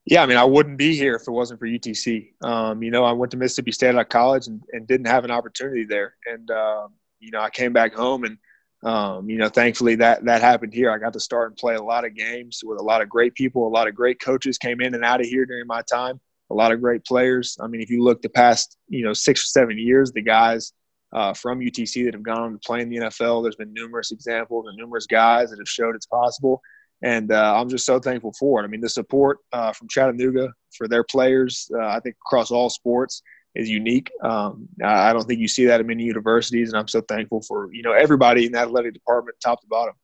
Yeah, 0.05 0.24
I 0.24 0.25
mean, 0.25 0.38
I 0.38 0.46
wouldn't 0.46 0.77
be 0.77 0.96
here 0.96 1.15
if 1.15 1.24
it 1.27 1.32
wasn't 1.32 1.60
for 1.60 1.67
UTC. 1.67 2.32
Um, 2.41 2.82
you 2.82 2.91
know, 2.91 3.03
I 3.03 3.12
went 3.12 3.32
to 3.32 3.38
Mississippi 3.38 3.74
State 3.74 3.89
out 3.89 4.00
of 4.00 4.10
college 4.10 4.48
and, 4.48 4.62
and 4.72 4.88
didn't 4.88 5.08
have 5.08 5.25
an 5.25 5.32
opportunity 5.32 5.84
there. 5.84 6.15
And, 6.25 6.50
uh, 6.50 6.88
you 7.20 7.32
know, 7.32 7.41
I 7.41 7.50
came 7.50 7.74
back 7.74 7.93
home 7.93 8.24
and 8.24 8.38
um, 8.84 9.29
you 9.29 9.38
know, 9.38 9.50
thankfully 9.50 9.96
that 9.96 10.25
that 10.25 10.41
happened 10.41 10.74
here. 10.74 10.91
I 10.91 10.98
got 10.98 11.13
to 11.13 11.19
start 11.19 11.50
and 11.50 11.57
play 11.57 11.75
a 11.75 11.81
lot 11.81 12.05
of 12.05 12.15
games 12.15 12.62
with 12.63 12.79
a 12.79 12.84
lot 12.84 13.01
of 13.01 13.10
great 13.10 13.34
people. 13.34 13.67
A 13.67 13.69
lot 13.69 13.88
of 13.88 13.96
great 13.96 14.19
coaches 14.19 14.57
came 14.57 14.81
in 14.81 14.93
and 14.93 15.03
out 15.03 15.19
of 15.19 15.25
here 15.25 15.46
during 15.46 15.67
my 15.67 15.81
time. 15.91 16.19
A 16.50 16.53
lot 16.53 16.72
of 16.72 16.79
great 16.79 17.03
players. 17.03 17.57
I 17.60 17.67
mean, 17.67 17.81
if 17.81 17.89
you 17.89 18.03
look 18.03 18.22
the 18.22 18.29
past, 18.29 18.77
you 18.88 19.03
know, 19.03 19.13
six 19.13 19.41
or 19.41 19.48
seven 19.48 19.77
years, 19.77 20.12
the 20.12 20.22
guys 20.22 20.74
uh, 21.12 21.34
from 21.34 21.60
UTC 21.60 22.05
that 22.05 22.13
have 22.13 22.24
gone 22.24 22.41
on 22.41 22.53
to 22.53 22.60
play 22.60 22.81
in 22.81 22.89
the 22.89 22.98
NFL, 22.98 23.43
there's 23.43 23.55
been 23.55 23.74
numerous 23.74 24.12
examples 24.12 24.67
and 24.67 24.77
numerous 24.77 25.07
guys 25.07 25.50
that 25.50 25.60
have 25.60 25.67
showed 25.67 25.96
it's 25.96 26.05
possible. 26.05 26.62
And 27.01 27.31
uh, 27.31 27.60
I'm 27.60 27.69
just 27.69 27.86
so 27.86 28.00
thankful 28.00 28.34
for 28.39 28.62
it. 28.62 28.63
I 28.63 28.67
mean, 28.67 28.81
the 28.81 28.89
support 28.89 29.39
uh, 29.51 29.74
from 29.74 29.88
Chattanooga 29.88 30.53
for 30.75 30.88
their 30.88 31.03
players, 31.03 31.69
uh, 31.74 31.86
I 31.86 32.00
think 32.00 32.15
across 32.25 32.51
all 32.51 32.69
sports– 32.69 33.24
is 33.58 33.70
unique. 33.70 34.12
Um, 34.22 34.70
I 34.84 35.12
don't 35.12 35.26
think 35.28 35.40
you 35.40 35.48
see 35.48 35.66
that 35.66 35.82
in 35.82 35.88
many 35.88 36.04
universities, 36.04 36.70
and 36.70 36.78
I'm 36.78 36.88
so 36.88 37.02
thankful 37.02 37.42
for 37.42 37.74
you 37.74 37.82
know 37.82 37.92
everybody 37.92 38.46
in 38.46 38.52
the 38.52 38.60
athletic 38.60 38.94
department, 38.94 39.38
top 39.40 39.62
to 39.62 39.68
bottom. 39.68 39.96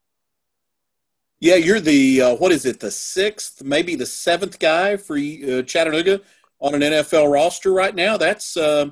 Yeah, 1.40 1.56
you're 1.56 1.80
the 1.80 2.22
uh, 2.22 2.36
what 2.36 2.52
is 2.52 2.66
it, 2.66 2.80
the 2.80 2.92
sixth, 2.92 3.64
maybe 3.64 3.96
the 3.96 4.06
seventh 4.06 4.60
guy 4.60 4.98
for 4.98 5.16
uh, 5.18 5.62
Chattanooga 5.64 6.22
on 6.60 6.74
an 6.74 6.82
NFL 6.82 7.32
roster 7.32 7.72
right 7.72 7.94
now. 7.94 8.18
That's 8.18 8.58
uh, 8.58 8.90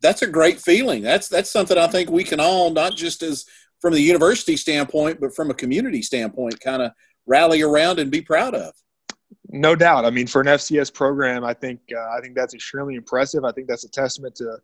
that's 0.00 0.22
a 0.22 0.26
great 0.26 0.60
feeling. 0.60 1.02
That's 1.02 1.28
that's 1.28 1.50
something 1.50 1.76
I 1.76 1.88
think 1.88 2.10
we 2.10 2.24
can 2.24 2.40
all, 2.40 2.70
not 2.70 2.94
just 2.94 3.22
as 3.22 3.44
from 3.80 3.92
the 3.92 4.00
university 4.00 4.56
standpoint, 4.56 5.20
but 5.20 5.34
from 5.34 5.50
a 5.50 5.54
community 5.54 6.00
standpoint, 6.02 6.60
kind 6.60 6.82
of 6.82 6.92
rally 7.26 7.60
around 7.60 7.98
and 7.98 8.10
be 8.10 8.22
proud 8.22 8.54
of. 8.54 8.72
No 9.60 9.74
doubt. 9.74 10.04
I 10.04 10.10
mean, 10.10 10.26
for 10.26 10.40
an 10.40 10.46
FCS 10.46 10.92
program, 10.92 11.44
I 11.44 11.54
think 11.54 11.80
uh, 11.94 12.16
I 12.16 12.20
think 12.20 12.34
that's 12.34 12.54
extremely 12.54 12.94
impressive. 12.94 13.44
I 13.44 13.52
think 13.52 13.68
that's 13.68 13.84
a 13.84 13.90
testament 13.90 14.36
to 14.36 14.58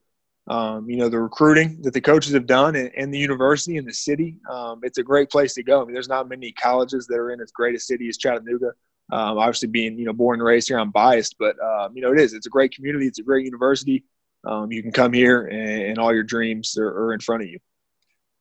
um, 0.49 0.89
you 0.89 0.97
know 0.97 1.09
the 1.09 1.19
recruiting 1.21 1.81
that 1.83 1.95
the 1.95 2.01
coaches 2.01 2.33
have 2.35 2.47
done 2.47 2.77
and, 2.77 2.91
and 2.97 3.13
the 3.13 3.19
university 3.19 3.77
and 3.79 3.87
the 3.87 3.95
city. 3.95 4.37
Um, 4.51 4.81
it's 4.83 4.99
a 4.99 5.03
great 5.03 5.31
place 5.31 5.55
to 5.55 5.63
go. 5.63 5.81
I 5.81 5.85
mean, 5.85 5.95
there's 5.95 6.09
not 6.09 6.29
many 6.29 6.53
colleges 6.53 7.07
that 7.07 7.17
are 7.17 7.31
in 7.31 7.41
as 7.41 7.53
great 7.53 7.75
a 7.75 7.81
city 7.81 8.09
as 8.09 8.19
Chattanooga. 8.19 8.73
Um, 9.11 9.39
obviously, 9.39 9.69
being 9.69 9.99
you 9.99 10.05
know 10.05 10.13
born 10.13 10.41
and 10.41 10.47
raised 10.47 10.69
here, 10.69 10.79
I'm 10.79 10.91
biased, 10.91 11.37
but 11.39 11.57
um, 11.61 11.97
you 11.97 12.03
know 12.03 12.13
it 12.13 12.21
is. 12.21 12.33
It's 12.35 12.47
a 12.47 12.51
great 12.51 12.75
community. 12.75 13.07
It's 13.07 13.19
a 13.19 13.23
great 13.25 13.45
university. 13.45 14.05
um, 14.45 14.73
you 14.73 14.83
can 14.83 14.93
come 14.93 15.13
here 15.13 15.47
and, 15.47 15.83
and 15.83 15.99
all 15.99 16.13
your 16.13 16.23
dreams 16.25 16.77
are, 16.77 16.89
are 16.89 17.15
in 17.15 17.21
front 17.21 17.43
of 17.43 17.49
you. 17.49 17.59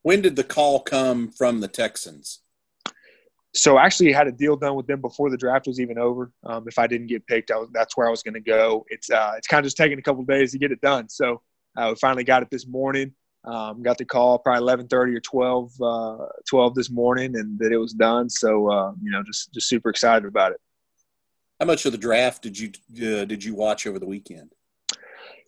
When 0.04 0.22
did 0.22 0.36
the 0.36 0.44
call 0.44 0.80
come 0.80 1.30
from 1.30 1.60
the 1.60 1.68
Texans? 1.68 2.42
So 3.54 3.78
actually 3.78 4.12
had 4.14 4.28
a 4.28 4.32
deal 4.32 4.56
done 4.56 4.76
with 4.76 4.88
them 4.88 5.02
before 5.02 5.30
the 5.30 5.38
draft 5.38 5.68
was 5.68 5.80
even 5.80 5.98
over. 5.98 6.32
Um, 6.46 6.68
if 6.68 6.80
I 6.80 6.88
didn't 6.88 7.08
get 7.08 7.28
picked, 7.28 7.50
was, 7.50 7.70
that's 7.74 7.98
where 7.98 8.08
I 8.08 8.12
was 8.12 8.24
going 8.24 8.36
to 8.36 8.40
go. 8.40 8.86
It's 8.90 9.10
uh, 9.10 9.34
it's 9.38 9.48
kind 9.48 9.60
of 9.60 9.66
just 9.66 9.78
taking 9.78 10.00
a 10.00 10.02
couple 10.02 10.24
days 10.24 10.52
to 10.54 10.58
get 10.58 10.72
it 10.72 10.80
done. 10.82 11.10
So 11.10 11.42
uh, 11.78 11.88
we 11.90 11.96
finally 11.96 12.24
got 12.24 12.44
it 12.44 12.50
this 12.50 12.68
morning. 12.68 13.14
Um, 13.44 13.82
got 13.82 13.98
the 13.98 14.06
call 14.06 14.38
probably 14.38 14.62
11:30 14.62 15.16
or 15.16 15.20
12 15.20 15.82
uh, 15.82 16.26
12 16.48 16.76
this 16.76 16.90
morning, 16.90 17.36
and 17.36 17.58
that 17.60 17.72
it 17.72 17.78
was 17.78 17.94
done. 17.94 18.30
So 18.30 18.72
uh, 18.72 18.94
you 19.02 19.12
know, 19.12 19.24
just 19.24 19.52
just 19.54 19.68
super 19.68 19.90
excited 19.90 20.28
about 20.28 20.54
it. 20.54 20.62
How 21.60 21.66
much 21.66 21.86
of 21.86 21.92
the 21.92 21.98
draft 21.98 22.44
did 22.44 22.58
you 22.58 22.72
uh, 22.98 23.26
did 23.26 23.44
you 23.44 23.54
watch 23.54 23.86
over 23.86 24.00
the 24.00 24.06
weekend? 24.06 24.54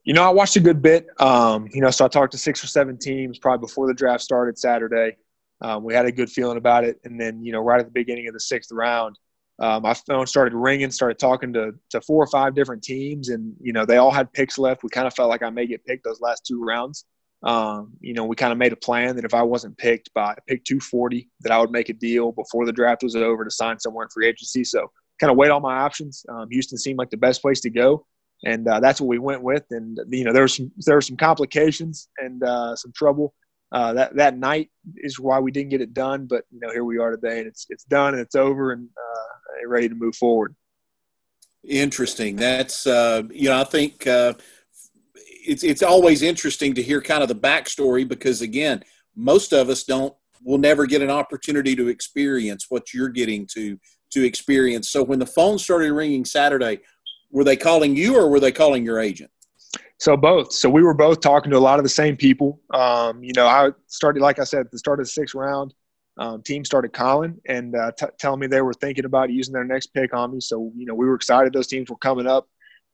You 0.03 0.13
know, 0.13 0.23
I 0.23 0.29
watched 0.29 0.57
a 0.57 0.59
good 0.59 0.81
bit. 0.81 1.07
Um, 1.21 1.69
you 1.71 1.81
know, 1.81 1.89
so 1.89 2.03
I 2.03 2.09
talked 2.09 2.33
to 2.33 2.37
six 2.37 2.61
or 2.61 2.67
seven 2.67 2.97
teams 2.97 3.39
probably 3.39 3.65
before 3.65 3.87
the 3.87 3.93
draft 3.93 4.21
started 4.21 4.57
Saturday. 4.57 5.15
Um, 5.61 5.83
we 5.83 5.93
had 5.93 6.05
a 6.05 6.11
good 6.11 6.29
feeling 6.29 6.57
about 6.57 6.83
it, 6.83 6.99
and 7.03 7.19
then 7.19 7.43
you 7.43 7.51
know, 7.51 7.59
right 7.59 7.79
at 7.79 7.85
the 7.85 7.91
beginning 7.91 8.27
of 8.27 8.33
the 8.33 8.39
sixth 8.39 8.71
round, 8.71 9.17
um, 9.59 9.83
my 9.83 9.93
phone 9.93 10.27
started 10.27 10.53
ringing. 10.53 10.91
Started 10.91 11.19
talking 11.19 11.53
to 11.53 11.73
to 11.91 12.01
four 12.01 12.23
or 12.23 12.27
five 12.27 12.55
different 12.55 12.83
teams, 12.83 13.29
and 13.29 13.53
you 13.61 13.73
know, 13.73 13.85
they 13.85 13.97
all 13.97 14.11
had 14.11 14.33
picks 14.33 14.57
left. 14.57 14.83
We 14.83 14.89
kind 14.89 15.07
of 15.07 15.13
felt 15.13 15.29
like 15.29 15.43
I 15.43 15.49
may 15.49 15.67
get 15.67 15.85
picked 15.85 16.03
those 16.03 16.21
last 16.21 16.45
two 16.45 16.63
rounds. 16.63 17.05
Um, 17.43 17.93
you 17.99 18.13
know, 18.13 18.25
we 18.25 18.35
kind 18.35 18.53
of 18.53 18.57
made 18.57 18.73
a 18.73 18.77
plan 18.77 19.15
that 19.17 19.25
if 19.25 19.33
I 19.33 19.43
wasn't 19.43 19.77
picked 19.77 20.13
by 20.13 20.35
pick 20.47 20.63
240, 20.63 21.29
that 21.41 21.51
I 21.51 21.59
would 21.59 21.71
make 21.71 21.89
a 21.89 21.93
deal 21.93 22.31
before 22.31 22.65
the 22.65 22.71
draft 22.71 23.03
was 23.03 23.17
over 23.17 23.43
to 23.43 23.51
sign 23.51 23.79
somewhere 23.79 24.05
in 24.05 24.09
free 24.09 24.27
agency. 24.27 24.63
So 24.63 24.89
kind 25.19 25.29
of 25.29 25.37
weighed 25.37 25.51
all 25.51 25.59
my 25.59 25.79
options. 25.79 26.25
Um, 26.29 26.47
Houston 26.51 26.77
seemed 26.77 26.97
like 26.97 27.09
the 27.09 27.17
best 27.17 27.41
place 27.41 27.59
to 27.61 27.69
go, 27.69 28.05
and 28.45 28.67
uh, 28.67 28.79
that's 28.79 28.99
what 28.99 29.07
we 29.07 29.19
went 29.19 29.43
with. 29.43 29.65
And 29.71 29.99
you 30.09 30.23
know, 30.23 30.33
there 30.33 30.43
were 30.43 30.47
some 30.47 30.71
there 30.85 30.95
were 30.95 31.01
some 31.01 31.17
complications 31.17 32.07
and 32.17 32.41
uh, 32.43 32.75
some 32.75 32.91
trouble 32.95 33.33
uh, 33.73 33.91
that 33.93 34.15
that 34.15 34.37
night 34.37 34.69
is 34.97 35.19
why 35.19 35.39
we 35.39 35.51
didn't 35.51 35.71
get 35.71 35.81
it 35.81 35.93
done. 35.93 36.27
But 36.27 36.45
you 36.51 36.59
know, 36.59 36.71
here 36.71 36.85
we 36.85 36.99
are 36.99 37.11
today, 37.11 37.39
and 37.39 37.47
it's 37.47 37.65
it's 37.69 37.83
done 37.83 38.13
and 38.13 38.21
it's 38.21 38.35
over, 38.35 38.71
and 38.71 38.87
uh, 38.95 39.67
ready 39.67 39.89
to 39.89 39.95
move 39.95 40.15
forward. 40.15 40.55
Interesting. 41.67 42.35
That's 42.35 42.85
uh, 42.85 43.23
you 43.31 43.49
know, 43.49 43.59
I 43.59 43.63
think 43.63 44.05
uh, 44.05 44.33
it's 45.15 45.63
it's 45.63 45.81
always 45.81 46.21
interesting 46.21 46.75
to 46.75 46.83
hear 46.83 47.01
kind 47.01 47.23
of 47.23 47.29
the 47.29 47.35
backstory 47.35 48.07
because 48.07 48.41
again, 48.41 48.83
most 49.15 49.53
of 49.53 49.69
us 49.69 49.83
don't 49.83 50.13
will 50.43 50.59
never 50.59 50.85
get 50.85 51.01
an 51.01 51.09
opportunity 51.09 51.75
to 51.75 51.87
experience 51.87 52.67
what 52.69 52.93
you're 52.93 53.09
getting 53.09 53.47
to 53.53 53.79
to 54.11 54.23
experience. 54.23 54.89
So 54.89 55.01
when 55.01 55.19
the 55.19 55.25
phone 55.25 55.57
started 55.57 55.91
ringing 55.93 56.25
Saturday, 56.25 56.81
were 57.31 57.43
they 57.43 57.55
calling 57.55 57.95
you 57.95 58.15
or 58.15 58.29
were 58.29 58.39
they 58.39 58.51
calling 58.51 58.85
your 58.85 58.99
agent? 58.99 59.31
So 59.99 60.17
both. 60.17 60.51
So 60.53 60.69
we 60.69 60.83
were 60.83 60.93
both 60.93 61.21
talking 61.21 61.51
to 61.51 61.57
a 61.57 61.59
lot 61.59 61.79
of 61.79 61.83
the 61.83 61.89
same 61.89 62.17
people. 62.17 62.61
Um, 62.73 63.23
you 63.23 63.33
know, 63.33 63.47
I 63.47 63.69
started, 63.87 64.21
like 64.21 64.39
I 64.39 64.43
said, 64.43 64.61
at 64.61 64.71
the 64.71 64.77
start 64.77 64.99
of 64.99 65.05
the 65.05 65.11
sixth 65.11 65.35
round, 65.35 65.73
um, 66.17 66.43
team 66.43 66.63
started 66.63 66.93
calling 66.93 67.39
and 67.47 67.75
uh, 67.75 67.91
t- 67.97 68.05
telling 68.19 68.39
me 68.39 68.47
they 68.47 68.61
were 68.61 68.73
thinking 68.73 69.05
about 69.05 69.31
using 69.31 69.53
their 69.53 69.63
next 69.63 69.87
pick 69.93 70.13
on 70.13 70.31
me. 70.33 70.39
So 70.39 70.71
you 70.75 70.85
know, 70.85 70.93
we 70.93 71.05
were 71.05 71.15
excited. 71.15 71.53
Those 71.53 71.67
teams 71.67 71.89
were 71.89 71.97
coming 71.97 72.27
up. 72.27 72.47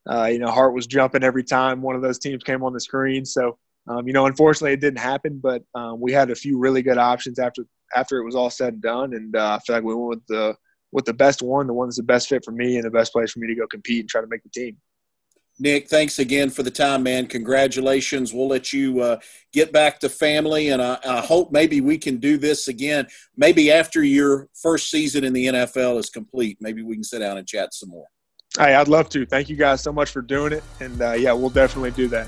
Uh, 0.10 0.26
you 0.26 0.40
know, 0.40 0.50
heart 0.50 0.74
was 0.74 0.88
jumping 0.88 1.24
every 1.24 1.44
time 1.44 1.82
one 1.82 1.96
of 1.96 2.02
those 2.02 2.20
teams 2.20 2.44
came 2.44 2.64
on 2.64 2.74
the 2.74 2.80
screen. 2.80 3.26
So 3.26 3.58
um, 3.90 4.08
you 4.08 4.14
know, 4.14 4.28
unfortunately, 4.28 4.74
it 4.74 4.82
didn't 4.82 5.00
happen. 5.00 5.40
But 5.42 5.64
um, 5.76 6.00
we 6.00 6.12
had 6.12 6.30
a 6.30 6.36
few 6.36 6.58
really 6.58 6.82
good 6.82 6.98
options 6.98 7.40
after 7.40 7.66
after 7.96 8.18
it 8.20 8.26
was 8.26 8.36
all 8.36 8.50
said 8.50 8.74
and 8.74 8.82
done. 8.82 9.14
And 9.14 9.36
uh, 9.36 9.58
I 9.58 9.60
feel 9.66 9.76
like 9.76 9.84
we 9.84 9.96
went 9.96 10.10
with 10.10 10.28
the 10.28 10.56
with 10.92 11.06
the 11.06 11.14
best 11.14 11.42
one, 11.42 11.68
the 11.68 11.74
one 11.74 11.88
that's 11.88 11.98
the 11.98 12.04
best 12.04 12.30
fit 12.30 12.46
for 12.46 12.52
me 12.52 12.76
and 12.76 12.86
the 12.86 12.92
best 12.92 13.12
place 13.12 13.32
for 13.32 13.40
me 13.40 13.48
to 13.48 13.56
go 13.56 13.68
compete 13.68 14.02
and 14.02 14.10
try 14.10 14.22
to 14.22 14.28
make 14.28 14.44
the 14.44 14.50
team. 14.50 14.78
Nick, 15.60 15.90
thanks 15.90 16.20
again 16.20 16.50
for 16.50 16.64
the 16.64 16.72
time, 16.72 17.04
man. 17.04 17.28
Congratulations. 17.28 18.34
We'll 18.34 18.48
let 18.48 18.72
you 18.72 19.02
uh, 19.02 19.20
get 19.52 19.74
back 19.74 20.00
to 20.00 20.10
family, 20.10 20.70
and 20.70 20.82
I, 20.82 20.98
I, 21.06 21.20
hope 21.20 21.52
maybe 21.52 21.82
we 21.82 21.98
can 21.98 22.18
do 22.18 22.38
this 22.38 22.70
again. 22.70 23.08
Maybe 23.36 23.70
after 23.70 24.02
your 24.02 24.48
first 24.62 24.90
season 24.90 25.26
in 25.26 25.34
the 25.34 25.48
NFL 25.48 26.00
is 26.00 26.10
complete, 26.10 26.58
maybe 26.62 26.82
we 26.82 26.96
can 26.96 27.04
sit 27.04 27.20
down 27.20 27.38
and 27.38 27.46
chat 27.46 27.74
some 27.74 27.90
more. 27.90 28.08
Hey, 28.58 28.74
I'd 28.74 28.88
love 28.88 29.10
to. 29.10 29.26
Thank 29.26 29.50
you 29.50 29.58
guys 29.58 29.82
so 29.82 29.92
much 29.92 30.12
for 30.12 30.22
doing 30.22 30.54
it, 30.54 30.64
and 30.80 31.02
uh, 31.02 31.12
yeah, 31.12 31.34
we'll 31.34 31.50
definitely 31.50 31.92
do 31.92 32.08
that. 32.08 32.28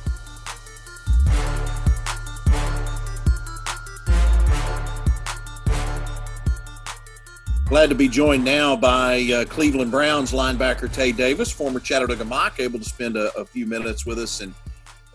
Glad 7.71 7.87
to 7.87 7.95
be 7.95 8.09
joined 8.09 8.43
now 8.43 8.75
by 8.75 9.21
uh, 9.33 9.45
Cleveland 9.45 9.91
Browns 9.91 10.33
linebacker 10.33 10.91
Tae 10.91 11.13
Davis, 11.13 11.49
former 11.53 11.79
Chattanooga 11.79 12.25
Moc, 12.25 12.59
able 12.59 12.79
to 12.79 12.83
spend 12.83 13.15
a, 13.15 13.33
a, 13.37 13.45
few 13.45 13.65
minutes 13.65 14.05
with 14.05 14.19
us. 14.19 14.41
And, 14.41 14.53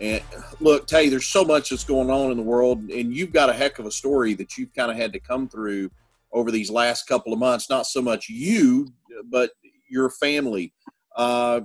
and 0.01 0.23
look, 0.59 0.87
Tae, 0.87 1.11
there's 1.11 1.27
so 1.27 1.45
much 1.45 1.69
that's 1.69 1.85
going 1.85 2.09
on 2.11 2.31
in 2.31 2.39
the 2.39 2.43
world, 2.43 2.79
and 2.89 3.15
you've 3.15 3.31
got 3.35 3.51
a 3.51 3.53
heck 3.53 3.79
of 3.79 3.85
a 3.85 3.91
story 3.91 4.33
that 4.33 4.57
you've 4.57 4.73
kind 4.73 4.91
of 4.91 4.97
had 4.97 5.13
to 5.13 5.21
come 5.21 5.51
through 5.51 5.91
over 6.33 6.51
these 6.51 6.71
last 6.71 7.07
couple 7.07 7.35
of 7.35 7.39
months. 7.39 7.69
Not 7.69 7.87
so 7.87 8.01
much 8.01 8.31
you, 8.31 8.89
but 9.31 9.51
your 9.91 10.09
family. 10.09 10.73
Uh, 11.15 11.61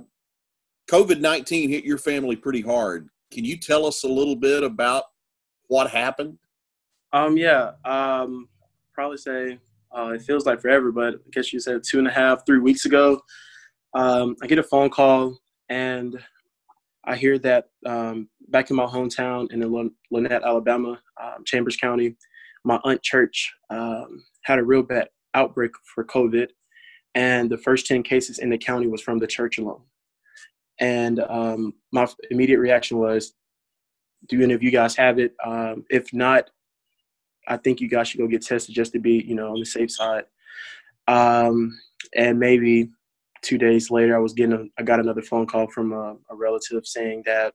COVID 0.90 1.20
19 1.20 1.70
hit 1.70 1.84
your 1.84 1.96
family 1.96 2.36
pretty 2.36 2.60
hard. 2.60 3.08
Can 3.30 3.46
you 3.46 3.56
tell 3.56 3.86
us 3.86 4.04
a 4.04 4.08
little 4.08 4.36
bit 4.36 4.62
about 4.62 5.04
what 5.68 5.90
happened? 5.90 6.36
Um, 7.14 7.38
yeah, 7.38 7.70
um, 7.82 8.50
probably 8.92 9.16
say 9.16 9.58
uh, 9.96 10.10
it 10.10 10.22
feels 10.22 10.46
like 10.46 10.60
forever, 10.60 10.92
but 10.92 11.14
I 11.14 11.30
guess 11.32 11.52
you 11.52 11.60
said 11.60 11.82
two 11.82 11.98
and 11.98 12.08
a 12.08 12.12
half, 12.12 12.46
three 12.46 12.58
weeks 12.58 12.84
ago. 12.84 13.20
Um, 13.94 14.36
I 14.42 14.46
get 14.46 14.58
a 14.58 14.62
phone 14.62 14.90
call 14.90 15.38
and 15.68 16.18
I 17.04 17.16
hear 17.16 17.38
that 17.40 17.66
um, 17.84 18.28
back 18.48 18.70
in 18.70 18.76
my 18.76 18.86
hometown 18.86 19.50
in 19.52 19.60
Lanett, 20.12 20.44
Alabama, 20.44 21.00
um, 21.22 21.44
Chambers 21.44 21.76
County, 21.76 22.16
my 22.64 22.78
aunt 22.84 23.02
church 23.02 23.52
um, 23.70 24.24
had 24.44 24.58
a 24.58 24.64
real 24.64 24.82
bad 24.82 25.08
outbreak 25.34 25.72
for 25.94 26.04
COVID, 26.04 26.48
and 27.14 27.50
the 27.50 27.58
first 27.58 27.86
10 27.86 28.02
cases 28.02 28.38
in 28.38 28.50
the 28.50 28.58
county 28.58 28.86
was 28.86 29.02
from 29.02 29.18
the 29.18 29.26
church 29.26 29.58
alone. 29.58 29.82
And 30.78 31.20
um, 31.28 31.74
my 31.92 32.06
immediate 32.30 32.58
reaction 32.58 32.98
was, 32.98 33.34
do 34.28 34.40
any 34.40 34.54
of 34.54 34.62
you 34.62 34.70
guys 34.70 34.94
have 34.96 35.18
it? 35.18 35.34
Um, 35.44 35.84
if 35.90 36.12
not, 36.12 36.50
I 37.48 37.56
think 37.56 37.80
you 37.80 37.88
guys 37.88 38.08
should 38.08 38.20
go 38.20 38.26
get 38.26 38.42
tested 38.42 38.74
just 38.74 38.92
to 38.92 38.98
be, 38.98 39.24
you 39.26 39.34
know, 39.34 39.52
on 39.52 39.58
the 39.58 39.66
safe 39.66 39.90
side. 39.90 40.24
Um, 41.08 41.78
and 42.14 42.38
maybe 42.38 42.90
two 43.42 43.58
days 43.58 43.90
later, 43.90 44.14
I 44.14 44.20
was 44.20 44.32
getting, 44.32 44.52
a, 44.52 44.64
I 44.80 44.84
got 44.84 45.00
another 45.00 45.22
phone 45.22 45.46
call 45.46 45.68
from 45.68 45.92
a, 45.92 46.16
a 46.30 46.34
relative 46.36 46.86
saying 46.86 47.22
that 47.26 47.54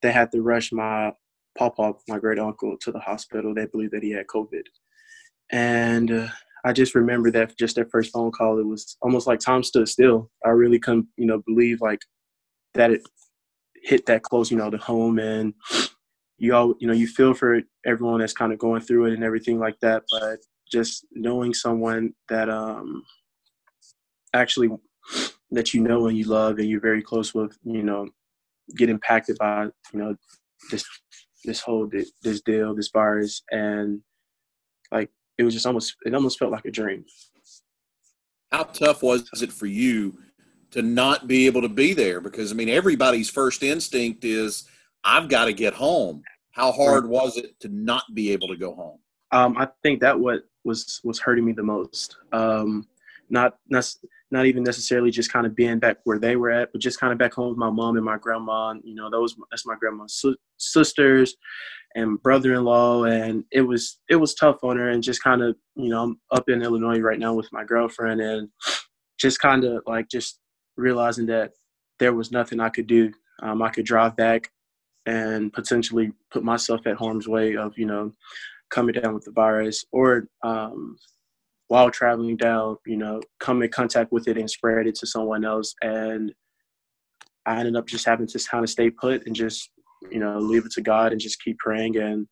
they 0.00 0.10
had 0.10 0.32
to 0.32 0.40
rush 0.40 0.72
my 0.72 1.12
papa, 1.58 1.94
my 2.08 2.18
great 2.18 2.38
uncle, 2.38 2.76
to 2.80 2.92
the 2.92 3.00
hospital. 3.00 3.54
They 3.54 3.66
believe 3.66 3.90
that 3.90 4.02
he 4.02 4.10
had 4.10 4.26
COVID. 4.26 4.62
And 5.50 6.10
uh, 6.10 6.28
I 6.64 6.72
just 6.72 6.94
remember 6.94 7.30
that 7.32 7.58
just 7.58 7.76
that 7.76 7.90
first 7.90 8.12
phone 8.12 8.30
call, 8.30 8.58
it 8.58 8.66
was 8.66 8.96
almost 9.02 9.26
like 9.26 9.40
time 9.40 9.62
stood 9.62 9.88
still. 9.88 10.30
I 10.44 10.50
really 10.50 10.78
couldn't, 10.78 11.06
you 11.16 11.26
know, 11.26 11.42
believe 11.46 11.80
like 11.80 12.00
that 12.74 12.90
it 12.90 13.02
hit 13.82 14.06
that 14.06 14.22
close, 14.22 14.50
you 14.50 14.56
know, 14.56 14.70
to 14.70 14.78
home. 14.78 15.18
And 15.18 15.54
you 16.40 16.54
all 16.54 16.74
you 16.80 16.86
know 16.86 16.92
you 16.92 17.06
feel 17.06 17.34
for 17.34 17.60
everyone 17.86 18.18
that's 18.18 18.32
kind 18.32 18.52
of 18.52 18.58
going 18.58 18.80
through 18.80 19.06
it 19.06 19.12
and 19.12 19.22
everything 19.22 19.58
like 19.58 19.78
that 19.80 20.02
but 20.10 20.38
just 20.70 21.06
knowing 21.12 21.54
someone 21.54 22.12
that 22.28 22.48
um 22.48 23.04
actually 24.34 24.68
that 25.50 25.72
you 25.74 25.80
know 25.80 26.08
and 26.08 26.16
you 26.16 26.24
love 26.24 26.58
and 26.58 26.68
you're 26.68 26.80
very 26.80 27.02
close 27.02 27.34
with 27.34 27.56
you 27.64 27.82
know 27.82 28.08
get 28.76 28.90
impacted 28.90 29.36
by 29.38 29.64
you 29.92 29.98
know 30.00 30.16
this 30.70 30.84
this 31.44 31.60
whole 31.60 31.88
this 32.22 32.40
deal 32.42 32.74
this 32.74 32.90
virus 32.90 33.42
and 33.50 34.00
like 34.92 35.10
it 35.38 35.44
was 35.44 35.54
just 35.54 35.66
almost 35.66 35.96
it 36.04 36.14
almost 36.14 36.38
felt 36.38 36.52
like 36.52 36.64
a 36.66 36.70
dream. 36.70 37.04
How 38.52 38.64
tough 38.64 39.02
was 39.02 39.28
it 39.40 39.52
for 39.52 39.66
you 39.66 40.18
to 40.72 40.82
not 40.82 41.28
be 41.28 41.46
able 41.46 41.62
to 41.62 41.68
be 41.68 41.94
there? 41.94 42.20
Because 42.20 42.52
i 42.52 42.54
mean 42.54 42.68
everybody's 42.68 43.30
first 43.30 43.62
instinct 43.62 44.24
is 44.24 44.68
I've 45.04 45.28
got 45.28 45.46
to 45.46 45.52
get 45.52 45.74
home. 45.74 46.22
How 46.52 46.72
hard 46.72 47.08
was 47.08 47.36
it 47.36 47.58
to 47.60 47.68
not 47.68 48.04
be 48.14 48.32
able 48.32 48.48
to 48.48 48.56
go 48.56 48.74
home? 48.74 48.98
Um, 49.32 49.56
I 49.56 49.68
think 49.82 50.00
that 50.00 50.18
what 50.18 50.42
was 50.64 51.00
was 51.04 51.18
hurting 51.18 51.44
me 51.44 51.52
the 51.52 51.62
most. 51.62 52.16
Um, 52.32 52.86
not 53.28 53.56
not 53.68 53.92
not 54.30 54.46
even 54.46 54.62
necessarily 54.62 55.10
just 55.10 55.32
kind 55.32 55.46
of 55.46 55.56
being 55.56 55.78
back 55.78 55.98
where 56.04 56.18
they 56.18 56.36
were 56.36 56.50
at, 56.50 56.72
but 56.72 56.80
just 56.80 57.00
kind 57.00 57.12
of 57.12 57.18
back 57.18 57.34
home 57.34 57.50
with 57.50 57.58
my 57.58 57.70
mom 57.70 57.96
and 57.96 58.04
my 58.04 58.18
grandma. 58.18 58.70
And, 58.70 58.82
you 58.84 58.94
know, 58.94 59.10
those 59.10 59.34
that's 59.50 59.66
my 59.66 59.76
grandma's 59.76 60.24
sisters 60.58 61.36
and 61.96 62.22
brother-in-law, 62.22 63.04
and 63.04 63.44
it 63.50 63.62
was 63.62 63.98
it 64.08 64.16
was 64.16 64.34
tough 64.34 64.62
on 64.62 64.76
her. 64.76 64.90
And 64.90 65.02
just 65.02 65.22
kind 65.22 65.42
of 65.42 65.56
you 65.76 65.88
know, 65.88 66.02
I'm 66.02 66.20
up 66.32 66.48
in 66.48 66.62
Illinois 66.62 66.98
right 66.98 67.18
now 67.18 67.34
with 67.34 67.48
my 67.52 67.64
girlfriend, 67.64 68.20
and 68.20 68.48
just 69.18 69.40
kind 69.40 69.64
of 69.64 69.82
like 69.86 70.08
just 70.08 70.40
realizing 70.76 71.26
that 71.26 71.52
there 71.98 72.14
was 72.14 72.32
nothing 72.32 72.60
I 72.60 72.70
could 72.70 72.86
do. 72.86 73.12
Um, 73.42 73.62
I 73.62 73.70
could 73.70 73.86
drive 73.86 74.16
back 74.16 74.50
and 75.06 75.52
potentially 75.52 76.12
put 76.30 76.44
myself 76.44 76.80
at 76.86 76.96
harm's 76.96 77.26
way 77.26 77.56
of 77.56 77.72
you 77.76 77.86
know 77.86 78.12
coming 78.70 78.94
down 78.94 79.14
with 79.14 79.24
the 79.24 79.32
virus 79.32 79.84
or 79.92 80.28
um, 80.44 80.96
while 81.68 81.90
traveling 81.90 82.36
down 82.36 82.76
you 82.86 82.96
know 82.96 83.20
come 83.40 83.62
in 83.62 83.70
contact 83.70 84.12
with 84.12 84.28
it 84.28 84.36
and 84.36 84.50
spread 84.50 84.86
it 84.86 84.94
to 84.94 85.06
someone 85.06 85.44
else 85.44 85.74
and 85.82 86.32
i 87.46 87.58
ended 87.58 87.76
up 87.76 87.86
just 87.86 88.06
having 88.06 88.26
to 88.26 88.38
kind 88.50 88.62
of 88.62 88.70
stay 88.70 88.90
put 88.90 89.26
and 89.26 89.34
just 89.34 89.70
you 90.10 90.18
know, 90.18 90.38
leave 90.38 90.64
it 90.64 90.72
to 90.72 90.80
God 90.80 91.12
and 91.12 91.20
just 91.20 91.42
keep 91.42 91.58
praying 91.58 91.96
and 91.96 92.26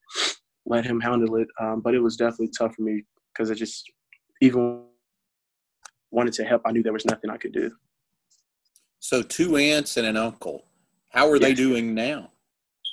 let 0.67 0.85
Him 0.85 1.01
handle 1.01 1.37
it. 1.37 1.49
Um, 1.61 1.81
but 1.81 1.95
it 1.95 2.01
was 2.01 2.17
definitely 2.17 2.51
tough 2.57 2.75
for 2.75 2.83
me 2.83 3.03
because 3.33 3.51
I 3.51 3.55
just 3.55 3.85
even 4.41 4.85
wanted 6.11 6.33
to 6.35 6.45
help. 6.45 6.63
I 6.65 6.73
knew 6.73 6.83
there 6.83 6.93
was 6.93 7.05
nothing 7.05 7.31
I 7.31 7.37
could 7.37 7.53
do. 7.53 7.71
So 9.01 9.23
two 9.23 9.57
aunts 9.57 9.97
and 9.97 10.07
an 10.07 10.17
uncle. 10.17 10.65
How 11.11 11.29
are 11.29 11.37
yes. 11.37 11.43
they 11.43 11.55
doing 11.55 11.95
now? 11.95 12.31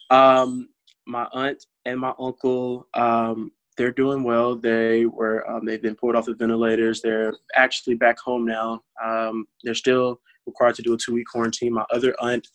Um, 0.09 0.69
my 1.07 1.27
aunt 1.33 1.65
and 1.85 2.00
my 2.00 2.13
uncle, 2.19 2.88
um, 2.93 3.51
they're 3.77 3.91
doing 3.91 4.24
well. 4.24 4.55
They 4.55 5.05
were 5.05 5.50
um, 5.50 5.65
they've 5.65 5.81
been 5.81 5.95
pulled 5.95 6.15
off 6.15 6.25
the 6.25 6.33
ventilators. 6.33 7.01
They're 7.01 7.33
actually 7.55 7.95
back 7.95 8.17
home 8.19 8.45
now. 8.45 8.81
Um, 9.03 9.45
they're 9.63 9.75
still 9.75 10.19
required 10.45 10.75
to 10.75 10.81
do 10.81 10.93
a 10.93 10.97
two 10.97 11.13
week 11.13 11.27
quarantine. 11.31 11.74
My 11.74 11.85
other 11.91 12.15
aunt, 12.21 12.47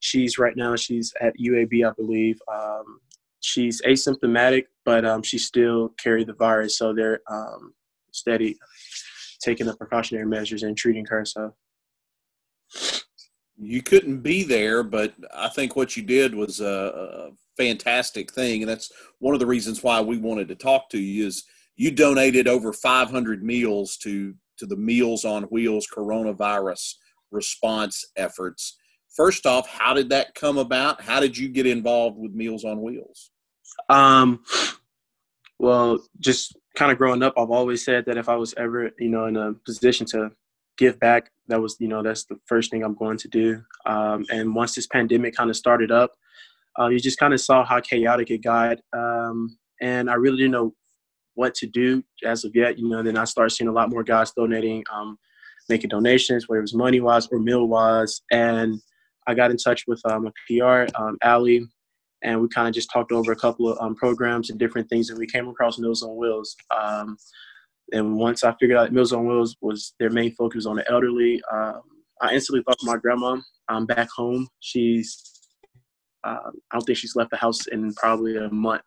she's 0.00 0.38
right 0.38 0.56
now 0.56 0.76
she's 0.76 1.12
at 1.20 1.34
UAB, 1.38 1.88
I 1.88 1.92
believe. 1.92 2.40
Um, 2.52 2.98
she's 3.40 3.82
asymptomatic, 3.82 4.64
but 4.84 5.04
um, 5.04 5.22
she 5.22 5.38
still 5.38 5.90
carried 6.02 6.26
the 6.26 6.34
virus, 6.34 6.78
so 6.78 6.92
they're 6.92 7.20
um, 7.30 7.74
steady 8.12 8.56
taking 9.40 9.66
the 9.66 9.76
precautionary 9.76 10.26
measures 10.26 10.62
and 10.62 10.76
treating 10.76 11.04
her. 11.06 11.24
So 11.24 11.54
you 13.58 13.82
couldn't 13.82 14.20
be 14.20 14.42
there, 14.42 14.82
but 14.82 15.14
I 15.34 15.48
think 15.48 15.76
what 15.76 15.96
you 15.96 16.02
did 16.02 16.34
was 16.34 16.60
a, 16.60 16.66
a, 16.66 17.30
fantastic 17.56 18.32
thing, 18.32 18.62
and 18.62 18.68
that's 18.68 18.90
one 19.20 19.32
of 19.32 19.38
the 19.38 19.46
reasons 19.46 19.80
why 19.80 20.00
we 20.00 20.18
wanted 20.18 20.48
to 20.48 20.56
talk 20.56 20.90
to 20.90 20.98
you. 20.98 21.24
Is 21.24 21.44
you 21.76 21.92
donated 21.92 22.48
over 22.48 22.72
500 22.72 23.44
meals 23.44 23.96
to 23.98 24.34
to 24.58 24.66
the 24.66 24.76
Meals 24.76 25.24
on 25.24 25.44
Wheels 25.44 25.86
coronavirus 25.92 26.94
response 27.30 28.04
efforts. 28.16 28.76
First 29.14 29.46
off, 29.46 29.68
how 29.68 29.94
did 29.94 30.08
that 30.10 30.34
come 30.34 30.58
about? 30.58 31.00
How 31.00 31.20
did 31.20 31.36
you 31.36 31.48
get 31.48 31.66
involved 31.66 32.18
with 32.18 32.32
Meals 32.32 32.64
on 32.64 32.82
Wheels? 32.82 33.30
Um, 33.88 34.42
well, 35.58 35.98
just 36.20 36.56
kind 36.76 36.90
of 36.90 36.98
growing 36.98 37.22
up, 37.22 37.34
I've 37.36 37.50
always 37.50 37.84
said 37.84 38.04
that 38.06 38.16
if 38.16 38.28
I 38.28 38.36
was 38.36 38.54
ever, 38.56 38.90
you 38.98 39.08
know, 39.08 39.26
in 39.26 39.36
a 39.36 39.54
position 39.64 40.06
to 40.06 40.30
give 40.76 40.98
back, 41.00 41.30
that 41.48 41.60
was, 41.60 41.76
you 41.78 41.88
know, 41.88 42.02
that's 42.02 42.24
the 42.24 42.38
first 42.46 42.70
thing 42.70 42.82
I'm 42.82 42.94
going 42.94 43.18
to 43.18 43.28
do. 43.28 43.62
Um, 43.86 44.24
and 44.30 44.54
once 44.54 44.74
this 44.74 44.86
pandemic 44.86 45.36
kind 45.36 45.50
of 45.50 45.56
started 45.56 45.90
up, 45.90 46.12
uh, 46.78 46.88
you 46.88 46.98
just 46.98 47.18
kind 47.18 47.32
of 47.32 47.40
saw 47.40 47.64
how 47.64 47.80
chaotic 47.80 48.30
it 48.30 48.42
got. 48.42 48.78
Um, 48.96 49.56
and 49.80 50.10
I 50.10 50.14
really 50.14 50.38
didn't 50.38 50.52
know 50.52 50.74
what 51.34 51.54
to 51.56 51.66
do 51.66 52.02
as 52.24 52.44
of 52.44 52.52
yet, 52.54 52.78
you 52.78 52.88
know, 52.88 53.02
then 53.02 53.16
I 53.16 53.24
started 53.24 53.50
seeing 53.50 53.68
a 53.68 53.72
lot 53.72 53.90
more 53.90 54.04
guys 54.04 54.32
donating, 54.32 54.84
um, 54.92 55.18
making 55.68 55.88
donations, 55.88 56.48
whether 56.48 56.60
it 56.60 56.62
was 56.62 56.74
money 56.74 57.00
wise 57.00 57.28
or 57.30 57.38
meal 57.38 57.66
wise. 57.66 58.22
And 58.30 58.80
I 59.26 59.34
got 59.34 59.50
in 59.50 59.56
touch 59.56 59.84
with 59.86 60.00
um, 60.06 60.26
a 60.26 60.32
PR, 60.48 60.86
um, 61.00 61.16
Allie, 61.22 61.66
and 62.22 62.40
we 62.40 62.48
kind 62.48 62.68
of 62.68 62.74
just 62.74 62.90
talked 62.92 63.12
over 63.12 63.32
a 63.32 63.36
couple 63.36 63.70
of 63.70 63.78
um, 63.80 63.94
programs 63.94 64.50
and 64.50 64.58
different 64.58 64.88
things, 64.88 65.10
and 65.10 65.18
we 65.18 65.26
came 65.26 65.48
across 65.48 65.78
Meals 65.78 66.02
on 66.02 66.16
Wheels. 66.16 66.56
And 67.94 68.16
once 68.16 68.42
I 68.42 68.52
figured 68.58 68.76
out 68.76 68.92
Meals 68.92 69.12
on 69.12 69.24
Wheels 69.24 69.56
was 69.60 69.94
their 70.00 70.10
main 70.10 70.34
focus 70.34 70.66
on 70.66 70.76
the 70.76 70.90
elderly, 70.90 71.40
um, 71.52 71.80
I 72.20 72.34
instantly 72.34 72.62
thought 72.64 72.82
of 72.82 72.86
my 72.86 72.96
grandma. 72.96 73.36
I'm 73.68 73.86
back 73.86 74.08
home. 74.10 74.48
She's, 74.58 75.22
uh, 76.24 76.50
I 76.72 76.74
don't 76.74 76.82
think 76.82 76.98
she's 76.98 77.14
left 77.14 77.30
the 77.30 77.36
house 77.36 77.68
in 77.68 77.94
probably 77.94 78.36
a 78.36 78.50
month, 78.50 78.82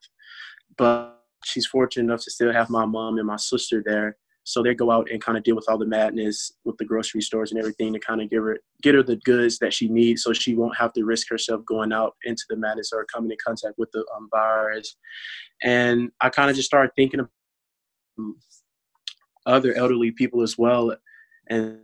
but 0.77 1.23
she's 1.45 1.65
fortunate 1.65 2.03
enough 2.03 2.23
to 2.25 2.31
still 2.31 2.51
have 2.51 2.69
my 2.69 2.85
mom 2.85 3.17
and 3.17 3.25
my 3.25 3.37
sister 3.37 3.81
there. 3.85 4.17
So 4.43 4.61
they 4.61 4.75
go 4.75 4.91
out 4.91 5.09
and 5.09 5.21
kind 5.21 5.37
of 5.37 5.43
deal 5.45 5.55
with 5.55 5.69
all 5.69 5.77
the 5.77 5.85
madness 5.85 6.51
with 6.65 6.77
the 6.77 6.85
grocery 6.85 7.21
stores 7.21 7.51
and 7.51 7.59
everything 7.59 7.93
to 7.93 7.99
kind 7.99 8.21
of 8.21 8.29
give 8.29 8.43
her 8.43 8.59
get 8.81 8.95
her 8.95 9.03
the 9.03 9.17
goods 9.17 9.57
that 9.59 9.73
she 9.73 9.87
needs, 9.87 10.23
so 10.23 10.33
she 10.33 10.53
won't 10.53 10.77
have 10.77 10.91
to 10.93 11.03
risk 11.03 11.29
herself 11.29 11.61
going 11.65 11.93
out 11.93 12.13
into 12.23 12.43
the 12.49 12.57
madness 12.57 12.91
or 12.93 13.05
coming 13.13 13.31
in 13.31 13.37
contact 13.45 13.75
with 13.77 13.89
the 13.91 14.05
um, 14.15 14.27
virus. 14.31 14.95
And 15.63 16.11
I 16.21 16.29
kind 16.29 16.49
of 16.49 16.55
just 16.55 16.67
started 16.67 16.91
thinking 16.95 17.19
of 17.21 17.27
other 19.47 19.73
elderly 19.73 20.11
people 20.11 20.41
as 20.41 20.57
well, 20.57 20.95
and 21.49 21.79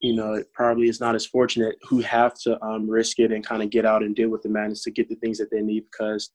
you 0.00 0.14
know, 0.14 0.34
it 0.34 0.52
probably 0.52 0.88
is 0.88 1.00
not 1.00 1.16
as 1.16 1.26
fortunate 1.26 1.76
who 1.88 2.00
have 2.00 2.32
to 2.32 2.62
um, 2.64 2.88
risk 2.88 3.18
it 3.18 3.32
and 3.32 3.44
kind 3.44 3.62
of 3.62 3.70
get 3.70 3.84
out 3.84 4.04
and 4.04 4.14
deal 4.14 4.28
with 4.28 4.42
the 4.42 4.48
madness 4.48 4.84
to 4.84 4.92
get 4.92 5.08
the 5.08 5.16
things 5.16 5.38
that 5.38 5.50
they 5.50 5.60
need 5.60 5.84
because 5.90 6.30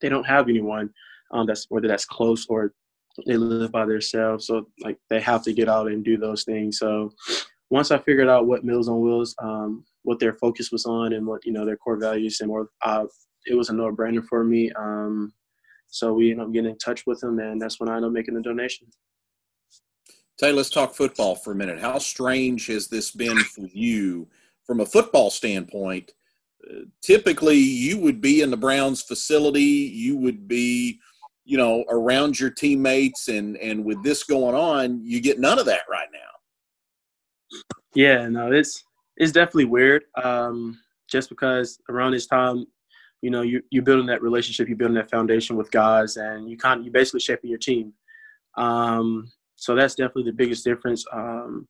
they 0.00 0.08
don't 0.08 0.26
have 0.26 0.48
anyone 0.48 0.90
um, 1.30 1.46
that's 1.46 1.66
whether 1.68 1.88
that's 1.88 2.04
close 2.04 2.46
or 2.48 2.72
they 3.26 3.36
live 3.36 3.70
by 3.70 3.84
themselves, 3.84 4.46
so 4.46 4.66
like 4.82 4.98
they 5.08 5.20
have 5.20 5.42
to 5.44 5.52
get 5.52 5.68
out 5.68 5.86
and 5.86 6.04
do 6.04 6.16
those 6.16 6.42
things. 6.44 6.78
So 6.78 7.12
once 7.70 7.90
I 7.90 7.98
figured 7.98 8.28
out 8.28 8.46
what 8.46 8.64
Meals 8.64 8.88
on 8.88 9.00
Wheels, 9.00 9.36
um, 9.40 9.84
what 10.02 10.18
their 10.18 10.34
focus 10.34 10.72
was 10.72 10.84
on, 10.84 11.12
and 11.12 11.24
what 11.26 11.44
you 11.44 11.52
know 11.52 11.64
their 11.64 11.76
core 11.76 11.96
values, 11.96 12.40
and 12.40 12.48
more, 12.48 12.70
uh, 12.82 13.04
it 13.46 13.54
was 13.54 13.68
a 13.68 13.72
no-brainer 13.72 14.24
for 14.26 14.42
me. 14.42 14.72
Um, 14.72 15.32
so 15.86 16.12
we 16.12 16.32
ended 16.32 16.46
up 16.46 16.52
getting 16.52 16.70
in 16.70 16.78
touch 16.78 17.04
with 17.06 17.20
them, 17.20 17.38
and 17.38 17.60
that's 17.60 17.78
when 17.78 17.88
I 17.88 17.96
ended 17.96 18.08
up 18.08 18.12
making 18.12 18.34
the 18.34 18.42
donation. 18.42 18.88
Tae, 20.38 20.52
let's 20.52 20.70
talk 20.70 20.94
football 20.94 21.36
for 21.36 21.52
a 21.52 21.56
minute. 21.56 21.80
How 21.80 21.98
strange 21.98 22.66
has 22.66 22.88
this 22.88 23.10
been 23.10 23.38
for 23.38 23.68
you 23.72 24.28
from 24.64 24.80
a 24.80 24.86
football 24.86 25.30
standpoint? 25.30 26.12
Uh, 26.68 26.84
typically, 27.00 27.58
you 27.58 27.98
would 27.98 28.20
be 28.20 28.40
in 28.42 28.50
the 28.50 28.56
Browns 28.56 29.02
facility. 29.02 29.62
You 29.62 30.16
would 30.16 30.48
be 30.48 31.00
you 31.44 31.58
know, 31.58 31.84
around 31.90 32.40
your 32.40 32.50
teammates 32.50 33.28
and 33.28 33.56
and 33.58 33.84
with 33.84 34.02
this 34.02 34.24
going 34.24 34.54
on, 34.54 35.00
you 35.04 35.20
get 35.20 35.38
none 35.38 35.58
of 35.58 35.66
that 35.66 35.82
right 35.90 36.08
now. 36.12 37.60
Yeah, 37.94 38.28
no, 38.28 38.50
it's 38.50 38.82
it's 39.16 39.32
definitely 39.32 39.66
weird. 39.66 40.04
Um, 40.22 40.80
just 41.08 41.28
because 41.28 41.78
around 41.90 42.12
this 42.12 42.26
time, 42.26 42.66
you 43.20 43.30
know, 43.30 43.42
you 43.42 43.62
you're 43.70 43.82
building 43.82 44.06
that 44.06 44.22
relationship, 44.22 44.68
you're 44.68 44.76
building 44.76 44.96
that 44.96 45.10
foundation 45.10 45.56
with 45.56 45.70
guys, 45.70 46.16
and 46.16 46.48
you 46.48 46.56
kind 46.56 46.84
you 46.84 46.90
basically 46.90 47.20
shaping 47.20 47.50
your 47.50 47.58
team. 47.58 47.92
Um, 48.56 49.30
so 49.64 49.74
that's 49.74 49.94
definitely 49.94 50.24
the 50.24 50.36
biggest 50.36 50.62
difference. 50.62 51.06
Um, 51.10 51.66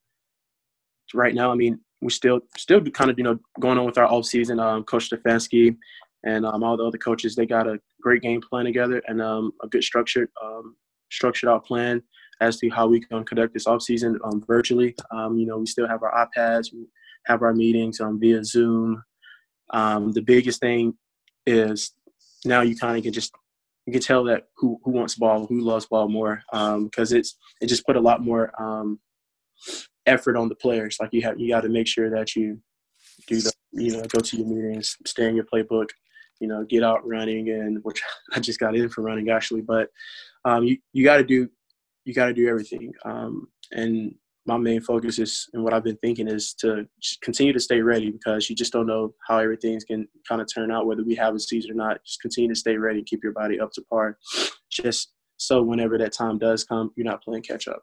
right 1.15 1.33
now, 1.33 1.53
I 1.53 1.55
mean, 1.55 1.79
we 2.03 2.11
still 2.11 2.41
still 2.57 2.81
kind 2.87 3.09
of 3.09 3.17
you 3.19 3.23
know 3.23 3.39
going 3.61 3.79
on 3.79 3.87
with 3.87 3.99
our 3.99 4.07
off 4.07 4.27
season. 4.27 4.59
Um, 4.59 4.83
Coach 4.83 5.11
Stefanski 5.11 5.77
and 6.25 6.45
um, 6.45 6.65
all 6.65 6.77
the 6.77 6.85
other 6.85 6.99
coaches 6.99 7.37
they 7.37 7.47
got 7.47 7.69
a 7.69 7.79
great 8.03 8.21
game 8.21 8.41
plan 8.41 8.65
together 8.65 9.01
and 9.07 9.23
um, 9.23 9.53
a 9.63 9.69
good 9.69 9.85
structured 9.85 10.29
um, 10.43 10.75
structured 11.13 11.49
out 11.49 11.65
plan 11.65 12.03
as 12.41 12.57
to 12.57 12.69
how 12.69 12.89
we 12.89 12.99
can 12.99 13.25
conduct 13.25 13.55
this 13.55 13.69
off 13.69 13.83
season 13.83 14.19
um, 14.25 14.43
virtually. 14.45 14.97
Um, 15.13 15.39
you 15.39 15.47
know, 15.47 15.59
we 15.59 15.67
still 15.67 15.87
have 15.87 16.03
our 16.03 16.27
iPads, 16.27 16.73
we 16.73 16.87
have 17.27 17.43
our 17.43 17.55
meetings 17.55 18.01
via 18.03 18.43
Zoom. 18.45 19.05
the 19.73 20.25
biggest 20.27 20.59
thing 20.59 20.95
is 21.47 21.93
now 22.45 22.63
you 22.63 22.75
kind 22.75 22.97
of 22.97 23.05
can 23.05 23.13
just 23.13 23.33
you 23.87 23.93
can 23.93 24.03
tell 24.03 24.25
that 24.25 24.49
who 24.57 24.81
who 24.85 24.91
wants 24.91 25.15
ball, 25.15 25.47
who 25.47 25.61
loves 25.61 25.87
ball 25.87 26.09
more, 26.09 26.43
because 26.53 27.13
it's 27.13 27.37
it 27.61 27.67
just 27.67 27.87
put 27.87 27.97
a 27.97 28.01
lot 28.01 28.23
more 28.23 28.53
effort 30.07 30.37
on 30.37 30.49
the 30.49 30.55
players. 30.55 30.97
Like 31.01 31.11
you 31.13 31.23
have 31.23 31.39
you 31.39 31.49
got 31.49 31.63
to 31.63 31.69
make 31.69 31.87
sure 31.87 32.11
that 32.11 32.35
you 32.35 32.61
do 33.27 33.41
the 33.41 33.53
you 33.73 33.97
know 33.97 34.03
go 34.05 34.21
to 34.21 34.37
your 34.37 34.47
meetings, 34.47 34.97
stay 35.07 35.29
in 35.29 35.37
your 35.37 35.47
playbook, 35.47 35.91
you 36.41 36.49
know, 36.49 36.65
get 36.65 36.83
out 36.83 37.07
running 37.07 37.51
and 37.51 37.83
which 37.85 38.03
I 38.33 38.41
just 38.41 38.61
got 38.61 38.77
in 38.77 38.89
for 38.89 39.03
running 39.03 39.31
actually, 39.31 39.63
but 39.63 39.91
um, 40.45 40.65
you, 40.65 40.79
you 40.93 41.05
got 41.05 41.17
to 41.17 41.25
do, 41.25 41.49
you 42.05 42.15
got 42.15 42.27
to 42.27 42.35
do 42.35 42.49
everything. 42.49 42.93
Um, 43.05 43.49
and 43.73 44.15
my 44.47 44.59
main 44.59 44.81
focus 44.81 45.19
is, 45.19 45.49
and 45.55 45.65
what 45.65 45.73
I've 45.73 45.85
been 45.85 45.97
thinking 45.97 46.29
is 46.29 46.55
to 46.55 46.87
continue 47.23 47.53
to 47.53 47.61
stay 47.61 47.81
ready 47.81 48.11
because 48.11 48.51
you 48.51 48.57
just 48.57 48.73
don't 48.73 48.87
know 48.87 49.15
how 49.27 49.39
everything's 49.39 49.85
can 49.85 50.07
kind 50.29 50.41
of 50.41 50.49
turn 50.53 50.71
out, 50.71 50.87
whether 50.87 51.03
we 51.03 51.15
have 51.15 51.35
a 51.35 51.41
season 51.41 51.71
or 51.71 51.75
not. 51.75 52.05
Just 52.05 52.21
continue 52.21 52.51
to 52.51 52.59
stay 52.59 52.77
ready, 52.77 53.03
keep 53.03 53.23
your 53.23 53.33
body 53.33 53.59
up 53.59 53.73
to 53.73 53.83
par, 53.83 54.19
just 54.71 55.13
so 55.39 55.63
whenever 55.63 55.97
that 55.99 56.13
time 56.13 56.39
does 56.39 56.65
come, 56.65 56.93
you're 56.97 57.07
not 57.07 57.23
playing 57.23 57.43
catch 57.43 57.69
up. 57.69 57.83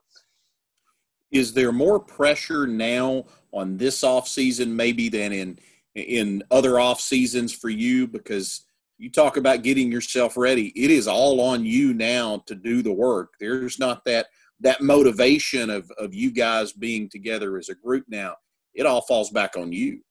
Is 1.31 1.53
there 1.53 1.71
more 1.71 1.99
pressure 1.99 2.67
now 2.67 3.25
on 3.51 3.77
this 3.77 4.03
off 4.03 4.27
season 4.27 4.75
maybe 4.75 5.09
than 5.09 5.31
in 5.31 5.59
in 5.95 6.43
other 6.51 6.79
off 6.79 7.01
seasons 7.01 7.51
for 7.53 7.69
you 7.69 8.07
because 8.07 8.65
you 8.97 9.11
talk 9.11 9.35
about 9.35 9.61
getting 9.63 9.91
yourself 9.91 10.37
ready 10.37 10.67
it 10.67 10.89
is 10.89 11.05
all 11.05 11.41
on 11.41 11.65
you 11.65 11.93
now 11.93 12.41
to 12.45 12.55
do 12.55 12.81
the 12.81 12.93
work 12.93 13.33
there's 13.41 13.77
not 13.77 14.05
that 14.05 14.27
that 14.61 14.81
motivation 14.81 15.69
of 15.69 15.91
of 15.97 16.13
you 16.13 16.31
guys 16.31 16.73
being 16.73 17.09
together 17.09 17.57
as 17.57 17.69
a 17.69 17.75
group 17.75 18.05
now 18.07 18.35
it 18.73 18.85
all 18.85 19.01
falls 19.01 19.29
back 19.29 19.57
on 19.57 19.71
you. 19.73 20.01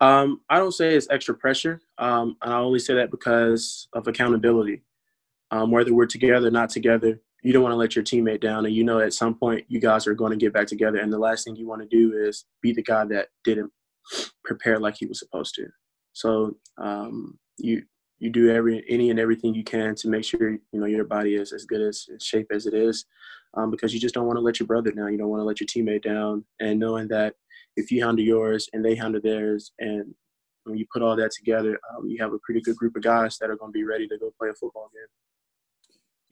Um, 0.00 0.40
i 0.48 0.58
don't 0.58 0.72
say 0.72 0.94
it's 0.94 1.08
extra 1.10 1.34
pressure. 1.34 1.80
Um, 1.98 2.36
and 2.42 2.52
i 2.52 2.58
only 2.58 2.78
say 2.78 2.94
that 2.94 3.10
because 3.10 3.88
of 3.92 4.06
accountability. 4.06 4.82
Um, 5.52 5.70
whether 5.72 5.92
we're 5.92 6.06
together 6.06 6.46
or 6.46 6.52
not 6.52 6.70
together 6.70 7.20
you 7.42 7.52
don't 7.52 7.62
want 7.62 7.72
to 7.72 7.76
let 7.76 7.96
your 7.96 8.04
teammate 8.04 8.40
down. 8.40 8.66
And 8.66 8.74
you 8.74 8.84
know 8.84 9.00
at 9.00 9.14
some 9.14 9.34
point 9.34 9.64
you 9.68 9.80
guys 9.80 10.06
are 10.06 10.14
going 10.14 10.30
to 10.30 10.36
get 10.36 10.52
back 10.52 10.66
together. 10.66 10.98
And 10.98 11.12
the 11.12 11.18
last 11.18 11.44
thing 11.44 11.56
you 11.56 11.66
want 11.66 11.82
to 11.82 11.88
do 11.88 12.16
is 12.16 12.44
be 12.62 12.72
the 12.72 12.82
guy 12.82 13.04
that 13.06 13.28
didn't 13.44 13.72
prepare 14.44 14.78
like 14.78 14.96
he 14.96 15.06
was 15.06 15.18
supposed 15.18 15.54
to. 15.56 15.66
So 16.12 16.56
um, 16.78 17.38
you 17.58 17.82
you 18.18 18.30
do 18.30 18.50
every 18.50 18.84
any 18.88 19.10
and 19.10 19.18
everything 19.18 19.54
you 19.54 19.64
can 19.64 19.94
to 19.96 20.08
make 20.08 20.24
sure 20.24 20.50
you 20.50 20.60
know 20.72 20.86
your 20.86 21.04
body 21.04 21.36
is 21.36 21.52
as 21.52 21.64
good 21.64 21.80
as 21.80 22.06
shape 22.20 22.48
as 22.52 22.66
it 22.66 22.74
is, 22.74 23.06
um, 23.54 23.70
because 23.70 23.92
you 23.92 24.00
just 24.00 24.14
don't 24.14 24.26
want 24.26 24.36
to 24.36 24.42
let 24.42 24.60
your 24.60 24.66
brother 24.66 24.90
down. 24.90 25.12
You 25.12 25.18
don't 25.18 25.28
want 25.28 25.40
to 25.40 25.44
let 25.44 25.60
your 25.60 25.66
teammate 25.66 26.02
down, 26.02 26.44
and 26.60 26.78
knowing 26.78 27.08
that 27.08 27.34
if 27.76 27.90
you 27.90 28.04
handle 28.04 28.24
yours 28.24 28.68
and 28.72 28.84
they 28.84 28.94
handle 28.94 29.20
theirs, 29.22 29.72
and 29.78 30.14
when 30.64 30.78
you 30.78 30.86
put 30.92 31.02
all 31.02 31.16
that 31.16 31.32
together, 31.32 31.78
um, 31.94 32.08
you 32.08 32.18
have 32.22 32.32
a 32.32 32.38
pretty 32.38 32.60
good 32.60 32.76
group 32.76 32.96
of 32.96 33.02
guys 33.02 33.38
that 33.38 33.50
are 33.50 33.56
going 33.56 33.72
to 33.72 33.78
be 33.78 33.84
ready 33.84 34.06
to 34.08 34.18
go 34.18 34.32
play 34.38 34.48
a 34.48 34.54
football 34.54 34.90
game. 34.92 35.06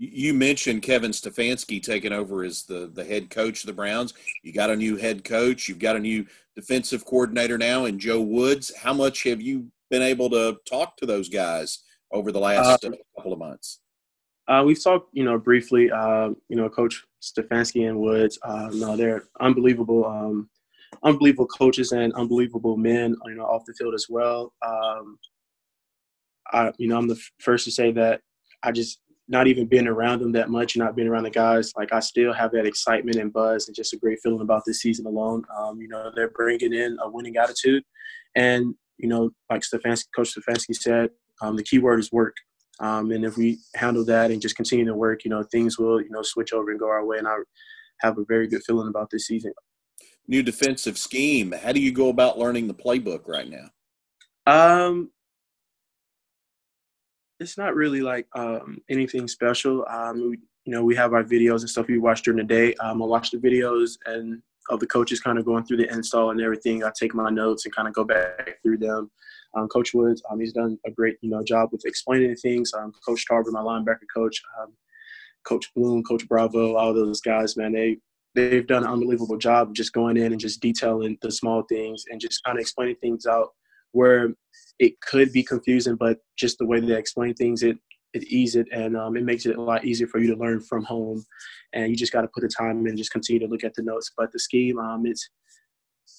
You 0.01 0.33
mentioned 0.33 0.83
Kevin 0.83 1.11
Stefanski 1.11 1.83
taking 1.83 2.13
over 2.13 2.45
as 2.45 2.63
the, 2.63 2.89
the 2.95 3.05
head 3.05 3.31
coach 3.31 3.65
of 3.65 3.67
the 3.67 3.73
Browns. 3.73 4.15
You 4.45 4.53
got 4.53 4.71
a 4.71 4.77
new 4.77 4.97
head 4.97 5.25
coach. 5.25 5.69
You've 5.69 5.81
got 5.81 5.97
a 5.97 6.01
new 6.01 6.25
defensive 6.55 7.05
coordinator 7.05 7.59
now 7.59 7.87
in 7.87 7.99
Joe 7.99 8.21
Woods. 8.21 8.73
How 8.77 8.95
much 8.95 9.25
have 9.25 9.43
you 9.43 9.67
been 9.91 10.03
able 10.03 10.31
to 10.31 10.57
talk 10.71 10.97
to 10.99 11.07
those 11.07 11.29
guys 11.29 11.83
over 12.13 12.31
the 12.31 12.39
last 12.39 12.85
uh, 12.85 12.91
couple 13.17 13.33
of 13.33 13.41
months? 13.41 13.81
Uh, 14.49 14.63
we've 14.65 14.83
talked, 14.83 15.11
you 15.13 15.25
know, 15.25 15.39
briefly. 15.39 15.91
Uh, 15.91 16.31
you 16.49 16.57
know, 16.57 16.69
Coach 16.69 17.05
Stefanski 17.23 17.89
and 17.89 18.01
Woods. 18.01 18.39
Uh, 18.43 18.71
no, 18.73 18.97
they're 18.97 19.25
unbelievable, 19.41 20.07
um, 20.07 20.49
unbelievable 21.03 21.47
coaches 21.47 21.93
and 21.93 22.13
unbelievable 22.15 22.77
men. 22.77 23.15
You 23.27 23.35
know, 23.35 23.45
off 23.45 23.65
the 23.67 23.75
field 23.75 23.95
as 23.95 24.07
well. 24.09 24.55
Um, 24.67 25.19
I, 26.53 26.73
you 26.79 26.89
know, 26.89 26.97
I'm 26.97 27.09
the 27.09 27.21
first 27.41 27.67
to 27.67 27.71
say 27.71 27.93
that 27.93 28.23
I 28.63 28.73
just 28.73 29.01
not 29.29 29.47
even 29.47 29.67
being 29.67 29.87
around 29.87 30.21
them 30.21 30.33
that 30.33 30.49
much, 30.49 30.75
and 30.75 30.83
not 30.83 30.97
being 30.97 31.09
around 31.09 31.25
the 31.25 31.31
guys, 31.31 31.75
like 31.77 31.93
I 31.93 32.01
still 32.01 32.33
have 32.33 32.51
that 32.53 32.65
excitement 32.65 33.19
and 33.19 33.31
buzz 33.31 33.69
and 33.69 33.77
just 33.77 33.93
a 33.93 33.99
great 33.99 34.19
feeling 34.23 34.41
about 34.41 34.63
this 34.65 34.81
season 34.81 35.05
alone. 35.05 35.45
Um, 35.57 35.81
you 35.83 35.89
know, 35.89 36.11
they're 36.17 36.31
bringing 36.31 36.73
in 36.73 36.97
a 37.03 37.11
winning 37.11 37.37
attitude, 37.37 37.85
and 38.35 38.75
you 38.97 39.09
know, 39.09 39.31
like 39.51 39.63
Stefanski, 39.63 40.07
Coach 40.17 40.35
Stefanski 40.35 40.75
said, 40.75 41.11
um, 41.43 41.57
the 41.57 41.63
key 41.63 41.79
word 41.79 42.01
is 42.01 42.11
work. 42.11 42.35
Um, 42.81 43.11
and 43.11 43.25
if 43.25 43.37
we 43.37 43.59
handle 43.75 44.05
that 44.07 44.31
and 44.31 44.41
just 44.41 44.57
continue 44.57 44.85
to 44.85 44.95
work, 44.95 45.25
you 45.25 45.31
know, 45.31 45.43
things 45.43 45.79
will 45.79 46.01
you 46.01 46.11
know 46.11 46.23
switch 46.23 46.53
over 46.53 46.71
and 46.71 46.81
go 46.81 46.89
our 46.89 47.05
way. 47.05 47.19
And 47.19 47.29
I 47.29 47.37
have 48.01 48.19
a 48.19 48.25
very 48.25 48.47
good 48.47 48.63
feeling 48.65 48.89
about 48.89 49.11
this 49.11 49.27
season. 49.27 49.53
New 50.27 50.43
defensive 50.43 50.99
scheme. 50.99 51.53
How 51.53 51.73
do 51.73 51.81
you 51.81 51.91
go 51.91 52.09
about 52.09 52.39
learning 52.39 52.69
the 52.69 52.75
playbook 52.75 53.27
right 53.27 53.49
now? 53.49 53.71
Um, 54.47 55.11
it's 57.41 57.57
not 57.57 57.75
really 57.75 58.01
like 58.01 58.27
um, 58.35 58.79
anything 58.91 59.29
special. 59.29 59.87
Um, 59.89 60.31
we, 60.31 60.39
you 60.65 60.73
know, 60.73 60.85
we 60.85 60.95
have 60.97 61.15
our 61.15 61.25
videos 61.25 61.61
and 61.61 61.71
stuff 61.71 61.89
we 61.89 61.99
watch 61.99 62.23
during 62.23 62.39
the 62.39 62.45
day. 62.45 62.75
Um, 62.75 63.03
I 63.03 63.07
watch 63.07 63.31
the 63.31 63.39
videos 63.39 63.97
and 64.07 64.43
of 64.71 64.81
the 64.81 64.87
coaches 64.87 65.21
kind 65.21 65.39
of 65.39 65.45
going 65.45 65.65
through 65.65 65.79
the 65.79 65.93
install 65.93 66.31
and 66.31 66.41
everything. 66.41 66.85
I 66.85 66.93
take 66.99 67.15
my 67.15 67.31
notes 67.31 67.65
and 67.65 67.75
kind 67.75 67.89
of 67.89 67.95
go 67.95 68.05
back 68.05 68.59
through 68.63 68.79
them. 68.79 69.11
Um, 69.57 69.69
coach 69.69 69.95
Woods, 69.95 70.23
um, 70.31 70.41
he's 70.41 70.53
done 70.53 70.79
a 70.87 70.91
great, 70.91 71.17
you 71.23 71.31
know, 71.31 71.43
job 71.43 71.71
with 71.73 71.85
explaining 71.85 72.35
things. 72.37 72.73
Um, 72.75 72.93
coach 73.07 73.25
Tarver, 73.27 73.51
my 73.51 73.61
linebacker 73.61 74.07
coach, 74.15 74.41
um, 74.61 74.73
Coach 75.45 75.73
Bloom, 75.75 76.03
Coach 76.03 76.29
Bravo, 76.29 76.75
all 76.75 76.93
those 76.93 77.21
guys, 77.21 77.57
man, 77.57 77.73
they 77.73 77.99
they've 78.35 78.67
done 78.67 78.85
an 78.85 78.91
unbelievable 78.91 79.39
job 79.39 79.75
just 79.75 79.93
going 79.93 80.17
in 80.17 80.33
and 80.33 80.41
just 80.41 80.61
detailing 80.61 81.17
the 81.23 81.31
small 81.33 81.63
things 81.63 82.05
and 82.11 82.21
just 82.21 82.45
kind 82.45 82.59
of 82.59 82.61
explaining 82.61 82.97
things 82.97 83.27
out 83.27 83.49
where 83.93 84.35
it 84.79 85.01
could 85.01 85.33
be 85.33 85.43
confusing, 85.43 85.97
but 85.97 86.19
just 86.37 86.59
the 86.59 86.67
way 86.67 86.79
they 86.79 86.97
explain 86.97 87.35
things, 87.35 87.63
it 87.63 87.79
it 88.15 88.25
eases 88.25 88.57
it 88.57 88.69
and 88.73 88.97
um, 88.97 89.17
it 89.17 89.25
makes 89.25 89.45
it 89.45 89.57
a 89.57 89.63
lot 89.63 89.85
easier 89.85 90.07
for 90.07 90.19
you 90.19 90.35
to 90.35 90.41
learn 90.41 90.61
from 90.61 90.83
home. 90.83 91.23
And 91.75 91.91
you 91.91 91.97
just 91.97 92.13
got 92.13 92.23
to 92.23 92.29
put 92.29 92.41
the 92.41 92.49
time 92.49 92.81
in 92.81 92.89
and 92.89 92.97
just 92.97 93.13
continue 93.13 93.41
to 93.41 93.47
look 93.47 93.65
at 93.65 93.75
the 93.75 93.83
notes. 93.83 94.11
But 94.17 94.33
the 94.33 94.39
scheme, 94.39 94.79
um, 94.79 95.05
it's 95.05 95.29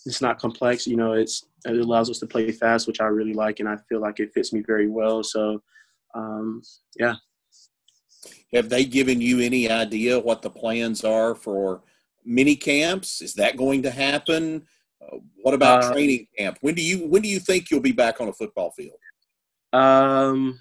it's 0.10 0.22
not 0.22 0.39
complex. 0.39 0.88
You 0.88 0.98
know, 0.98 1.13
it's 1.13 1.45
it 1.65 1.78
allows 1.78 2.10
us 2.10 2.19
to 2.19 2.28
play 2.28 2.52
fast, 2.52 2.88
which 2.88 3.00
I 3.00 3.06
really 3.06 3.34
like, 3.34 3.60
and 3.60 3.69
I 3.69 3.78
feel 3.88 4.02
like 4.02 4.19
it 4.19 4.34
fits 4.34 4.52
me 4.52 4.62
very 4.65 4.89
well. 4.89 5.24
So, 5.24 5.62
um, 6.15 6.62
yeah. 6.98 7.15
Have 8.54 8.69
they 8.69 8.84
given 8.84 9.22
you 9.22 9.39
any 9.39 9.69
idea 9.69 10.19
what 10.19 10.41
the 10.41 10.50
plans 10.50 11.04
are 11.04 11.36
for 11.36 11.84
mini 12.26 12.56
camps? 12.56 13.22
Is 13.22 13.36
that 13.36 13.58
going 13.58 13.84
to 13.84 13.91
happen? 13.91 14.65
Uh, 15.02 15.17
what 15.43 15.54
about 15.54 15.84
uh, 15.84 15.91
training 15.93 16.28
camp? 16.36 16.58
When 16.62 16.74
do 16.74 16.82
you 16.82 17.08
when 17.08 17.22
do 17.22 17.30
you 17.30 17.39
think 17.39 17.69
you'll 17.69 17.80
be 17.80 17.91
back 17.91 18.19
on 18.19 18.28
a 18.28 18.34
football 18.34 18.72
field? 18.72 18.98
Um, 19.72 20.60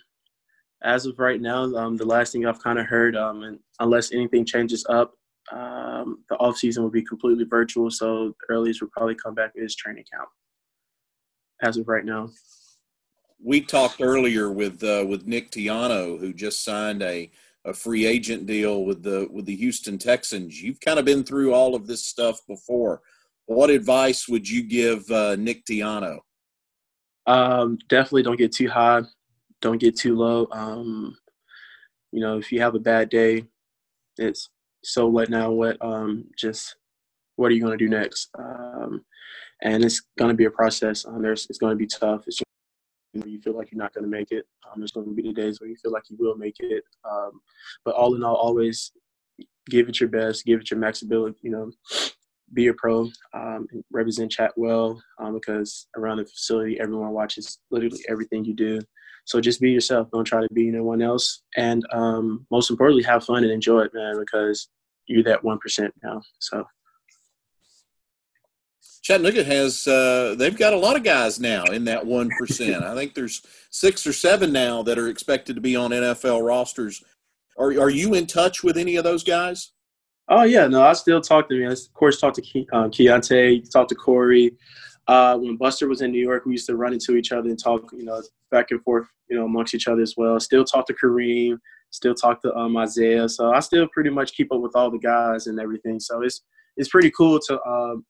as 0.82 1.06
of 1.06 1.18
right 1.18 1.40
now, 1.40 1.64
um, 1.74 1.96
the 1.96 2.04
last 2.04 2.32
thing 2.32 2.44
I've 2.44 2.62
kind 2.62 2.78
of 2.78 2.86
heard, 2.86 3.16
um, 3.16 3.42
and 3.42 3.58
unless 3.80 4.12
anything 4.12 4.44
changes 4.44 4.84
up, 4.90 5.14
um, 5.52 6.24
the 6.28 6.36
off 6.36 6.56
season 6.56 6.82
will 6.82 6.90
be 6.90 7.04
completely 7.04 7.44
virtual. 7.44 7.90
So 7.90 8.28
the 8.28 8.54
earliest 8.54 8.80
will 8.80 8.90
probably 8.96 9.14
come 9.14 9.34
back 9.34 9.52
is 9.54 9.74
training 9.74 10.04
camp. 10.12 10.28
As 11.62 11.76
of 11.76 11.88
right 11.88 12.04
now, 12.04 12.30
we 13.42 13.60
talked 13.60 14.00
earlier 14.00 14.50
with 14.50 14.82
uh, 14.82 15.04
with 15.08 15.26
Nick 15.26 15.50
Tiano, 15.50 16.18
who 16.18 16.32
just 16.32 16.64
signed 16.64 17.02
a 17.02 17.30
a 17.64 17.74
free 17.74 18.06
agent 18.06 18.46
deal 18.46 18.84
with 18.84 19.02
the 19.02 19.28
with 19.30 19.46
the 19.46 19.56
Houston 19.56 19.98
Texans. 19.98 20.60
You've 20.60 20.80
kind 20.80 20.98
of 20.98 21.04
been 21.04 21.24
through 21.24 21.52
all 21.52 21.74
of 21.74 21.86
this 21.86 22.04
stuff 22.04 22.40
before. 22.46 23.00
What 23.46 23.70
advice 23.70 24.28
would 24.28 24.48
you 24.48 24.62
give 24.62 25.10
uh, 25.10 25.36
Nick 25.36 25.64
Tiano? 25.64 26.18
Um, 27.26 27.78
definitely 27.88 28.22
don't 28.22 28.38
get 28.38 28.52
too 28.52 28.68
high, 28.68 29.02
don't 29.60 29.80
get 29.80 29.96
too 29.96 30.16
low. 30.16 30.48
Um, 30.52 31.16
you 32.12 32.20
know, 32.20 32.38
if 32.38 32.50
you 32.52 32.60
have 32.60 32.74
a 32.74 32.80
bad 32.80 33.10
day, 33.10 33.44
it's 34.16 34.48
so 34.82 35.06
what 35.08 35.30
now? 35.30 35.50
What? 35.50 35.76
Um, 35.80 36.24
just 36.36 36.76
what 37.36 37.50
are 37.50 37.54
you 37.54 37.60
going 37.60 37.76
to 37.78 37.84
do 37.84 37.88
next? 37.90 38.28
Um, 38.38 39.04
and 39.62 39.84
it's 39.84 40.02
going 40.18 40.30
to 40.30 40.36
be 40.36 40.46
a 40.46 40.50
process. 40.50 41.04
Um, 41.06 41.22
there's 41.22 41.46
it's 41.48 41.58
going 41.58 41.72
to 41.72 41.76
be 41.76 41.86
tough. 41.86 42.24
It's 42.26 42.40
you, 43.12 43.20
know, 43.20 43.26
you 43.26 43.40
feel 43.40 43.56
like 43.56 43.70
you're 43.72 43.82
not 43.82 43.94
going 43.94 44.04
to 44.04 44.10
make 44.10 44.30
it. 44.30 44.46
Um, 44.66 44.80
there's 44.80 44.92
going 44.92 45.06
to 45.06 45.14
be 45.14 45.22
the 45.22 45.32
days 45.32 45.60
where 45.60 45.68
you 45.68 45.76
feel 45.76 45.92
like 45.92 46.04
you 46.10 46.16
will 46.18 46.36
make 46.36 46.56
it. 46.60 46.84
Um, 47.08 47.40
but 47.84 47.94
all 47.94 48.14
in 48.14 48.22
all, 48.22 48.36
always 48.36 48.92
give 49.68 49.88
it 49.88 50.00
your 50.00 50.08
best, 50.08 50.44
give 50.44 50.60
it 50.60 50.70
your 50.70 50.80
max 50.80 51.02
ability. 51.02 51.38
You 51.42 51.50
know, 51.50 51.70
be 52.54 52.68
a 52.68 52.74
pro, 52.74 53.10
um, 53.34 53.66
represent 53.90 54.30
chat 54.30 54.52
well, 54.56 55.02
um, 55.20 55.34
because 55.34 55.86
around 55.96 56.18
the 56.18 56.24
facility, 56.24 56.78
everyone 56.80 57.10
watches 57.10 57.58
literally 57.70 58.00
everything 58.08 58.44
you 58.44 58.54
do. 58.54 58.80
So 59.28 59.42
just 59.42 59.60
be 59.60 59.70
yourself. 59.70 60.08
Don't 60.10 60.24
try 60.24 60.40
to 60.40 60.48
be 60.54 60.68
anyone 60.68 61.02
else. 61.02 61.42
And 61.54 61.84
um, 61.92 62.46
most 62.50 62.70
importantly, 62.70 63.02
have 63.02 63.24
fun 63.24 63.44
and 63.44 63.52
enjoy 63.52 63.80
it, 63.80 63.92
man, 63.92 64.18
because 64.18 64.70
you're 65.06 65.22
that 65.24 65.42
1% 65.42 65.90
now. 66.02 66.22
So. 66.38 66.64
Chattanooga 69.02 69.44
has 69.44 69.86
uh, 69.86 70.34
they've 70.38 70.56
got 70.56 70.72
a 70.72 70.78
lot 70.78 70.96
of 70.96 71.02
guys 71.02 71.38
now 71.40 71.64
in 71.64 71.84
that 71.84 72.04
one 72.04 72.30
percent. 72.38 72.84
I 72.84 72.94
think 72.94 73.14
there's 73.14 73.40
six 73.70 74.06
or 74.06 74.12
seven 74.12 74.52
now 74.52 74.82
that 74.82 74.98
are 74.98 75.08
expected 75.08 75.56
to 75.56 75.62
be 75.62 75.76
on 75.76 75.92
NFL 75.92 76.46
rosters. 76.46 77.02
Are 77.58 77.68
are 77.80 77.88
you 77.88 78.12
in 78.12 78.26
touch 78.26 78.62
with 78.62 78.76
any 78.76 78.96
of 78.96 79.04
those 79.04 79.24
guys? 79.24 79.72
Oh 80.28 80.42
yeah, 80.42 80.66
no, 80.66 80.82
I 80.82 80.92
still 80.92 81.22
talk 81.22 81.48
to 81.48 81.54
me. 81.54 81.64
I, 81.64 81.70
of 81.70 81.78
course, 81.94 82.20
talk 82.20 82.34
to 82.34 82.42
Ke- 82.42 82.68
uh, 82.70 82.88
Keionta, 82.88 83.70
talk 83.70 83.88
to 83.88 83.94
Corey. 83.94 84.54
Uh, 85.08 85.38
when 85.38 85.56
Buster 85.56 85.88
was 85.88 86.02
in 86.02 86.12
New 86.12 86.22
York, 86.22 86.44
we 86.44 86.52
used 86.52 86.66
to 86.66 86.76
run 86.76 86.92
into 86.92 87.16
each 87.16 87.32
other 87.32 87.48
and 87.48 87.58
talk, 87.58 87.90
you 87.92 88.04
know, 88.04 88.22
back 88.50 88.70
and 88.70 88.82
forth, 88.82 89.08
you 89.28 89.36
know, 89.36 89.46
amongst 89.46 89.74
each 89.74 89.88
other 89.88 90.02
as 90.02 90.14
well. 90.18 90.38
Still 90.38 90.64
talk 90.64 90.86
to 90.86 90.94
Kareem, 90.94 91.58
still 91.90 92.14
talk 92.14 92.42
to 92.42 92.54
um, 92.54 92.76
Isaiah. 92.76 93.26
So 93.26 93.52
I 93.52 93.60
still 93.60 93.88
pretty 93.88 94.10
much 94.10 94.34
keep 94.34 94.52
up 94.52 94.60
with 94.60 94.76
all 94.76 94.90
the 94.90 94.98
guys 94.98 95.46
and 95.46 95.58
everything. 95.58 95.98
So 95.98 96.20
it's 96.22 96.42
it's 96.76 96.90
pretty 96.90 97.10
cool 97.10 97.40
to 97.48 97.60
um, 97.64 98.04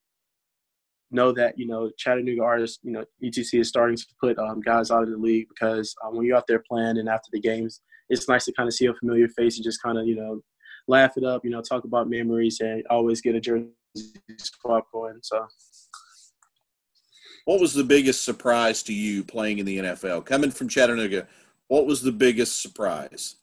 know 1.12 1.30
that 1.32 1.56
you 1.56 1.68
know 1.68 1.90
Chattanooga 1.98 2.42
artists, 2.42 2.80
you 2.82 2.90
know, 2.90 3.04
UTC 3.22 3.60
is 3.60 3.68
starting 3.68 3.96
to 3.96 4.06
put 4.20 4.36
um, 4.36 4.60
guys 4.60 4.90
out 4.90 5.04
of 5.04 5.10
the 5.10 5.16
league 5.16 5.46
because 5.48 5.94
um, 6.04 6.16
when 6.16 6.26
you're 6.26 6.36
out 6.36 6.48
there 6.48 6.64
playing 6.68 6.98
and 6.98 7.08
after 7.08 7.28
the 7.32 7.40
games, 7.40 7.80
it's 8.08 8.28
nice 8.28 8.44
to 8.46 8.52
kind 8.52 8.66
of 8.66 8.74
see 8.74 8.86
a 8.86 8.94
familiar 8.94 9.28
face 9.28 9.56
and 9.56 9.64
just 9.64 9.80
kind 9.80 9.98
of 9.98 10.06
you 10.08 10.16
know 10.16 10.40
laugh 10.88 11.16
it 11.16 11.22
up, 11.22 11.44
you 11.44 11.50
know, 11.50 11.62
talk 11.62 11.84
about 11.84 12.10
memories 12.10 12.58
and 12.60 12.82
always 12.90 13.20
get 13.20 13.36
a 13.36 13.40
jersey 13.40 13.68
swap 14.38 14.86
going. 14.92 15.20
So. 15.22 15.46
What 17.44 17.60
was 17.60 17.72
the 17.74 17.84
biggest 17.84 18.24
surprise 18.24 18.82
to 18.84 18.92
you 18.92 19.24
playing 19.24 19.58
in 19.58 19.66
the 19.66 19.78
NFL? 19.78 20.24
Coming 20.24 20.50
from 20.50 20.68
Chattanooga, 20.68 21.26
what 21.68 21.86
was 21.86 22.02
the 22.02 22.12
biggest 22.12 22.62
surprise? 22.62 23.36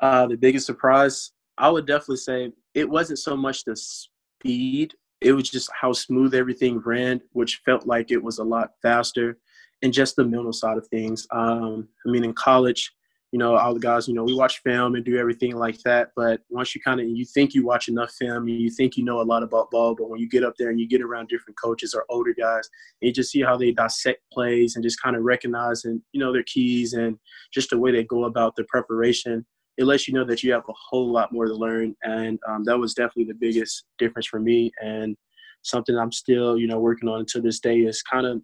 Uh, 0.00 0.26
the 0.26 0.36
biggest 0.36 0.66
surprise, 0.66 1.32
I 1.56 1.70
would 1.70 1.86
definitely 1.86 2.16
say 2.16 2.52
it 2.74 2.88
wasn't 2.88 3.18
so 3.18 3.36
much 3.36 3.64
the 3.64 3.76
speed, 3.76 4.94
it 5.20 5.32
was 5.32 5.50
just 5.50 5.70
how 5.78 5.92
smooth 5.92 6.34
everything 6.34 6.78
ran, 6.78 7.20
which 7.32 7.60
felt 7.64 7.86
like 7.86 8.10
it 8.10 8.22
was 8.22 8.38
a 8.38 8.44
lot 8.44 8.72
faster, 8.82 9.38
and 9.82 9.92
just 9.92 10.16
the 10.16 10.24
mental 10.24 10.52
side 10.52 10.78
of 10.78 10.86
things. 10.88 11.26
Um, 11.32 11.88
I 12.06 12.10
mean, 12.10 12.24
in 12.24 12.32
college, 12.34 12.92
you 13.30 13.38
know, 13.38 13.56
all 13.56 13.74
the 13.74 13.80
guys, 13.80 14.08
you 14.08 14.14
know, 14.14 14.24
we 14.24 14.34
watch 14.34 14.62
film 14.62 14.94
and 14.94 15.04
do 15.04 15.18
everything 15.18 15.54
like 15.54 15.78
that. 15.82 16.12
But 16.16 16.40
once 16.48 16.74
you 16.74 16.80
kind 16.80 16.98
of, 16.98 17.06
you 17.06 17.26
think 17.26 17.52
you 17.52 17.64
watch 17.64 17.88
enough 17.88 18.12
film, 18.12 18.48
you 18.48 18.70
think 18.70 18.96
you 18.96 19.04
know 19.04 19.20
a 19.20 19.22
lot 19.22 19.42
about 19.42 19.70
ball. 19.70 19.94
But 19.94 20.08
when 20.08 20.18
you 20.18 20.28
get 20.28 20.44
up 20.44 20.54
there 20.58 20.70
and 20.70 20.80
you 20.80 20.88
get 20.88 21.02
around 21.02 21.28
different 21.28 21.58
coaches 21.60 21.94
or 21.94 22.06
older 22.08 22.32
guys, 22.32 22.68
you 23.02 23.12
just 23.12 23.30
see 23.30 23.42
how 23.42 23.56
they 23.56 23.70
dissect 23.70 24.22
plays 24.32 24.76
and 24.76 24.82
just 24.82 25.02
kind 25.02 25.14
of 25.14 25.24
recognize 25.24 25.84
and, 25.84 26.00
you 26.12 26.20
know, 26.20 26.32
their 26.32 26.44
keys 26.44 26.94
and 26.94 27.18
just 27.52 27.68
the 27.68 27.78
way 27.78 27.92
they 27.92 28.04
go 28.04 28.24
about 28.24 28.56
their 28.56 28.66
preparation. 28.66 29.44
It 29.76 29.84
lets 29.84 30.08
you 30.08 30.14
know 30.14 30.24
that 30.24 30.42
you 30.42 30.50
have 30.52 30.64
a 30.68 30.72
whole 30.88 31.12
lot 31.12 31.30
more 31.30 31.44
to 31.44 31.54
learn. 31.54 31.94
And 32.02 32.38
um, 32.48 32.64
that 32.64 32.78
was 32.78 32.94
definitely 32.94 33.24
the 33.24 33.34
biggest 33.34 33.84
difference 33.98 34.26
for 34.26 34.40
me. 34.40 34.72
And 34.82 35.16
something 35.62 35.96
I'm 35.96 36.12
still, 36.12 36.56
you 36.56 36.66
know, 36.66 36.80
working 36.80 37.10
on 37.10 37.26
to 37.26 37.42
this 37.42 37.60
day 37.60 37.80
is 37.80 38.02
kind 38.02 38.26
of 38.26 38.40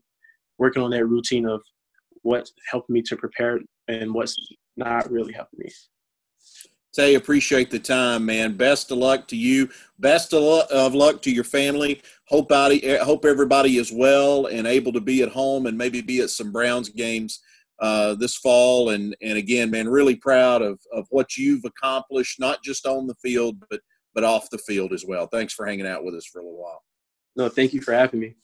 working 0.58 0.82
on 0.82 0.90
that 0.90 1.06
routine 1.06 1.46
of 1.46 1.62
what 2.22 2.50
helped 2.70 2.90
me 2.90 3.02
to 3.02 3.16
prepare 3.16 3.60
and 3.88 4.12
what's 4.12 4.36
not 4.76 5.10
really 5.10 5.32
helping 5.32 5.60
me. 5.60 5.70
Tae, 6.94 7.16
appreciate 7.16 7.70
the 7.70 7.78
time, 7.78 8.24
man. 8.24 8.56
Best 8.56 8.92
of 8.92 8.98
luck 8.98 9.26
to 9.28 9.36
you. 9.36 9.68
Best 9.98 10.32
of 10.32 10.94
luck 10.94 11.22
to 11.22 11.30
your 11.30 11.44
family. 11.44 12.00
Hope 12.28 12.52
hope 12.52 13.24
everybody 13.24 13.78
is 13.78 13.92
well 13.92 14.46
and 14.46 14.66
able 14.66 14.92
to 14.92 15.00
be 15.00 15.22
at 15.22 15.28
home 15.28 15.66
and 15.66 15.76
maybe 15.76 16.00
be 16.00 16.20
at 16.20 16.30
some 16.30 16.52
Browns 16.52 16.88
games 16.88 17.40
uh, 17.80 18.14
this 18.14 18.36
fall. 18.36 18.90
And 18.90 19.16
and 19.22 19.36
again, 19.36 19.70
man, 19.70 19.88
really 19.88 20.14
proud 20.14 20.62
of 20.62 20.78
of 20.92 21.06
what 21.10 21.36
you've 21.36 21.64
accomplished, 21.64 22.38
not 22.38 22.62
just 22.62 22.86
on 22.86 23.08
the 23.08 23.16
field, 23.16 23.56
but 23.68 23.80
but 24.14 24.22
off 24.22 24.50
the 24.50 24.58
field 24.58 24.92
as 24.92 25.04
well. 25.04 25.26
Thanks 25.26 25.52
for 25.52 25.66
hanging 25.66 25.88
out 25.88 26.04
with 26.04 26.14
us 26.14 26.26
for 26.26 26.40
a 26.40 26.44
little 26.44 26.62
while. 26.62 26.82
No, 27.36 27.48
thank 27.48 27.74
you 27.74 27.80
for 27.80 27.92
having 27.92 28.20
me. 28.20 28.36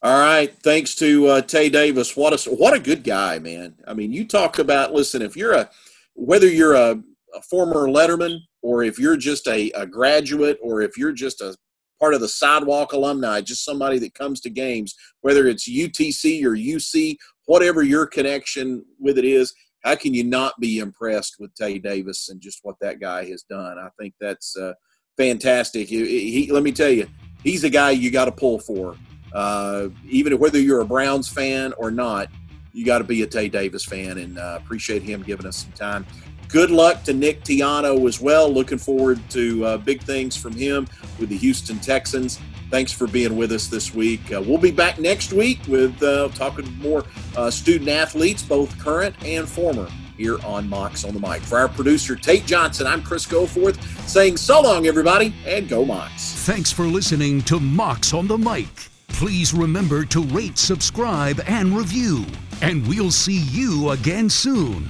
All 0.00 0.16
right, 0.16 0.54
thanks 0.62 0.94
to 0.96 1.26
uh, 1.26 1.40
Tae 1.40 1.68
Davis. 1.68 2.16
What 2.16 2.32
a 2.32 2.50
what 2.50 2.72
a 2.72 2.78
good 2.78 3.02
guy, 3.02 3.40
man. 3.40 3.74
I 3.84 3.94
mean, 3.94 4.12
you 4.12 4.24
talk 4.24 4.60
about 4.60 4.92
listen. 4.92 5.22
If 5.22 5.36
you're 5.36 5.54
a 5.54 5.68
whether 6.14 6.46
you're 6.46 6.74
a, 6.74 7.02
a 7.34 7.42
former 7.50 7.88
Letterman 7.88 8.38
or 8.62 8.84
if 8.84 8.96
you're 9.00 9.16
just 9.16 9.48
a, 9.48 9.70
a 9.72 9.86
graduate 9.86 10.58
or 10.62 10.82
if 10.82 10.96
you're 10.96 11.12
just 11.12 11.40
a 11.40 11.56
part 11.98 12.14
of 12.14 12.20
the 12.20 12.28
sidewalk 12.28 12.92
alumni, 12.92 13.40
just 13.40 13.64
somebody 13.64 13.98
that 13.98 14.14
comes 14.14 14.40
to 14.42 14.50
games, 14.50 14.94
whether 15.22 15.48
it's 15.48 15.68
UTC 15.68 16.44
or 16.44 16.50
UC, 16.50 17.16
whatever 17.46 17.82
your 17.82 18.06
connection 18.06 18.84
with 19.00 19.18
it 19.18 19.24
is, 19.24 19.52
how 19.82 19.96
can 19.96 20.14
you 20.14 20.22
not 20.22 20.54
be 20.60 20.78
impressed 20.78 21.36
with 21.40 21.52
Tae 21.56 21.78
Davis 21.78 22.28
and 22.28 22.40
just 22.40 22.60
what 22.62 22.76
that 22.80 23.00
guy 23.00 23.24
has 23.24 23.42
done? 23.42 23.78
I 23.78 23.88
think 23.98 24.14
that's 24.20 24.56
uh, 24.56 24.74
fantastic. 25.16 25.88
He, 25.88 26.30
he, 26.30 26.52
let 26.52 26.62
me 26.62 26.70
tell 26.70 26.90
you, 26.90 27.08
he's 27.42 27.64
a 27.64 27.70
guy 27.70 27.90
you 27.90 28.12
got 28.12 28.26
to 28.26 28.32
pull 28.32 28.60
for. 28.60 28.94
Uh, 29.32 29.88
even 30.08 30.38
whether 30.38 30.58
you're 30.58 30.80
a 30.80 30.86
Browns 30.86 31.28
fan 31.28 31.72
or 31.78 31.90
not, 31.90 32.28
you 32.72 32.84
got 32.84 32.98
to 32.98 33.04
be 33.04 33.22
a 33.22 33.26
Tae 33.26 33.48
Davis 33.48 33.84
fan 33.84 34.18
and 34.18 34.38
uh, 34.38 34.58
appreciate 34.60 35.02
him 35.02 35.22
giving 35.22 35.46
us 35.46 35.64
some 35.64 35.72
time. 35.72 36.06
Good 36.48 36.70
luck 36.70 37.02
to 37.04 37.12
Nick 37.12 37.44
Tiano 37.44 38.08
as 38.08 38.20
well. 38.20 38.48
Looking 38.50 38.78
forward 38.78 39.20
to 39.30 39.64
uh, 39.64 39.76
big 39.78 40.02
things 40.02 40.34
from 40.36 40.52
him 40.52 40.88
with 41.18 41.28
the 41.28 41.36
Houston 41.36 41.78
Texans. 41.78 42.40
Thanks 42.70 42.92
for 42.92 43.06
being 43.06 43.36
with 43.36 43.52
us 43.52 43.66
this 43.66 43.94
week. 43.94 44.32
Uh, 44.32 44.42
we'll 44.42 44.58
be 44.58 44.70
back 44.70 44.98
next 44.98 45.32
week 45.32 45.58
with 45.68 46.02
uh, 46.02 46.28
talking 46.28 46.72
more 46.78 47.04
uh, 47.36 47.50
student 47.50 47.88
athletes, 47.90 48.42
both 48.42 48.78
current 48.78 49.14
and 49.24 49.48
former, 49.48 49.88
here 50.16 50.38
on 50.44 50.68
Mocs 50.68 51.06
on 51.06 51.14
the 51.14 51.20
Mic. 51.20 51.42
For 51.42 51.58
our 51.58 51.68
producer, 51.68 52.16
Tate 52.16 52.46
Johnson, 52.46 52.86
I'm 52.86 53.02
Chris 53.02 53.26
Goforth 53.26 53.82
saying 54.08 54.36
so 54.38 54.60
long, 54.60 54.86
everybody, 54.86 55.34
and 55.46 55.68
go 55.68 55.84
Mocs. 55.84 56.44
Thanks 56.44 56.72
for 56.72 56.84
listening 56.84 57.42
to 57.42 57.58
Mocs 57.58 58.16
on 58.16 58.26
the 58.26 58.38
Mic. 58.38 58.68
Please 59.08 59.52
remember 59.52 60.04
to 60.06 60.22
rate, 60.22 60.58
subscribe, 60.58 61.40
and 61.46 61.76
review. 61.76 62.24
And 62.62 62.86
we'll 62.86 63.10
see 63.10 63.40
you 63.50 63.90
again 63.90 64.30
soon. 64.30 64.88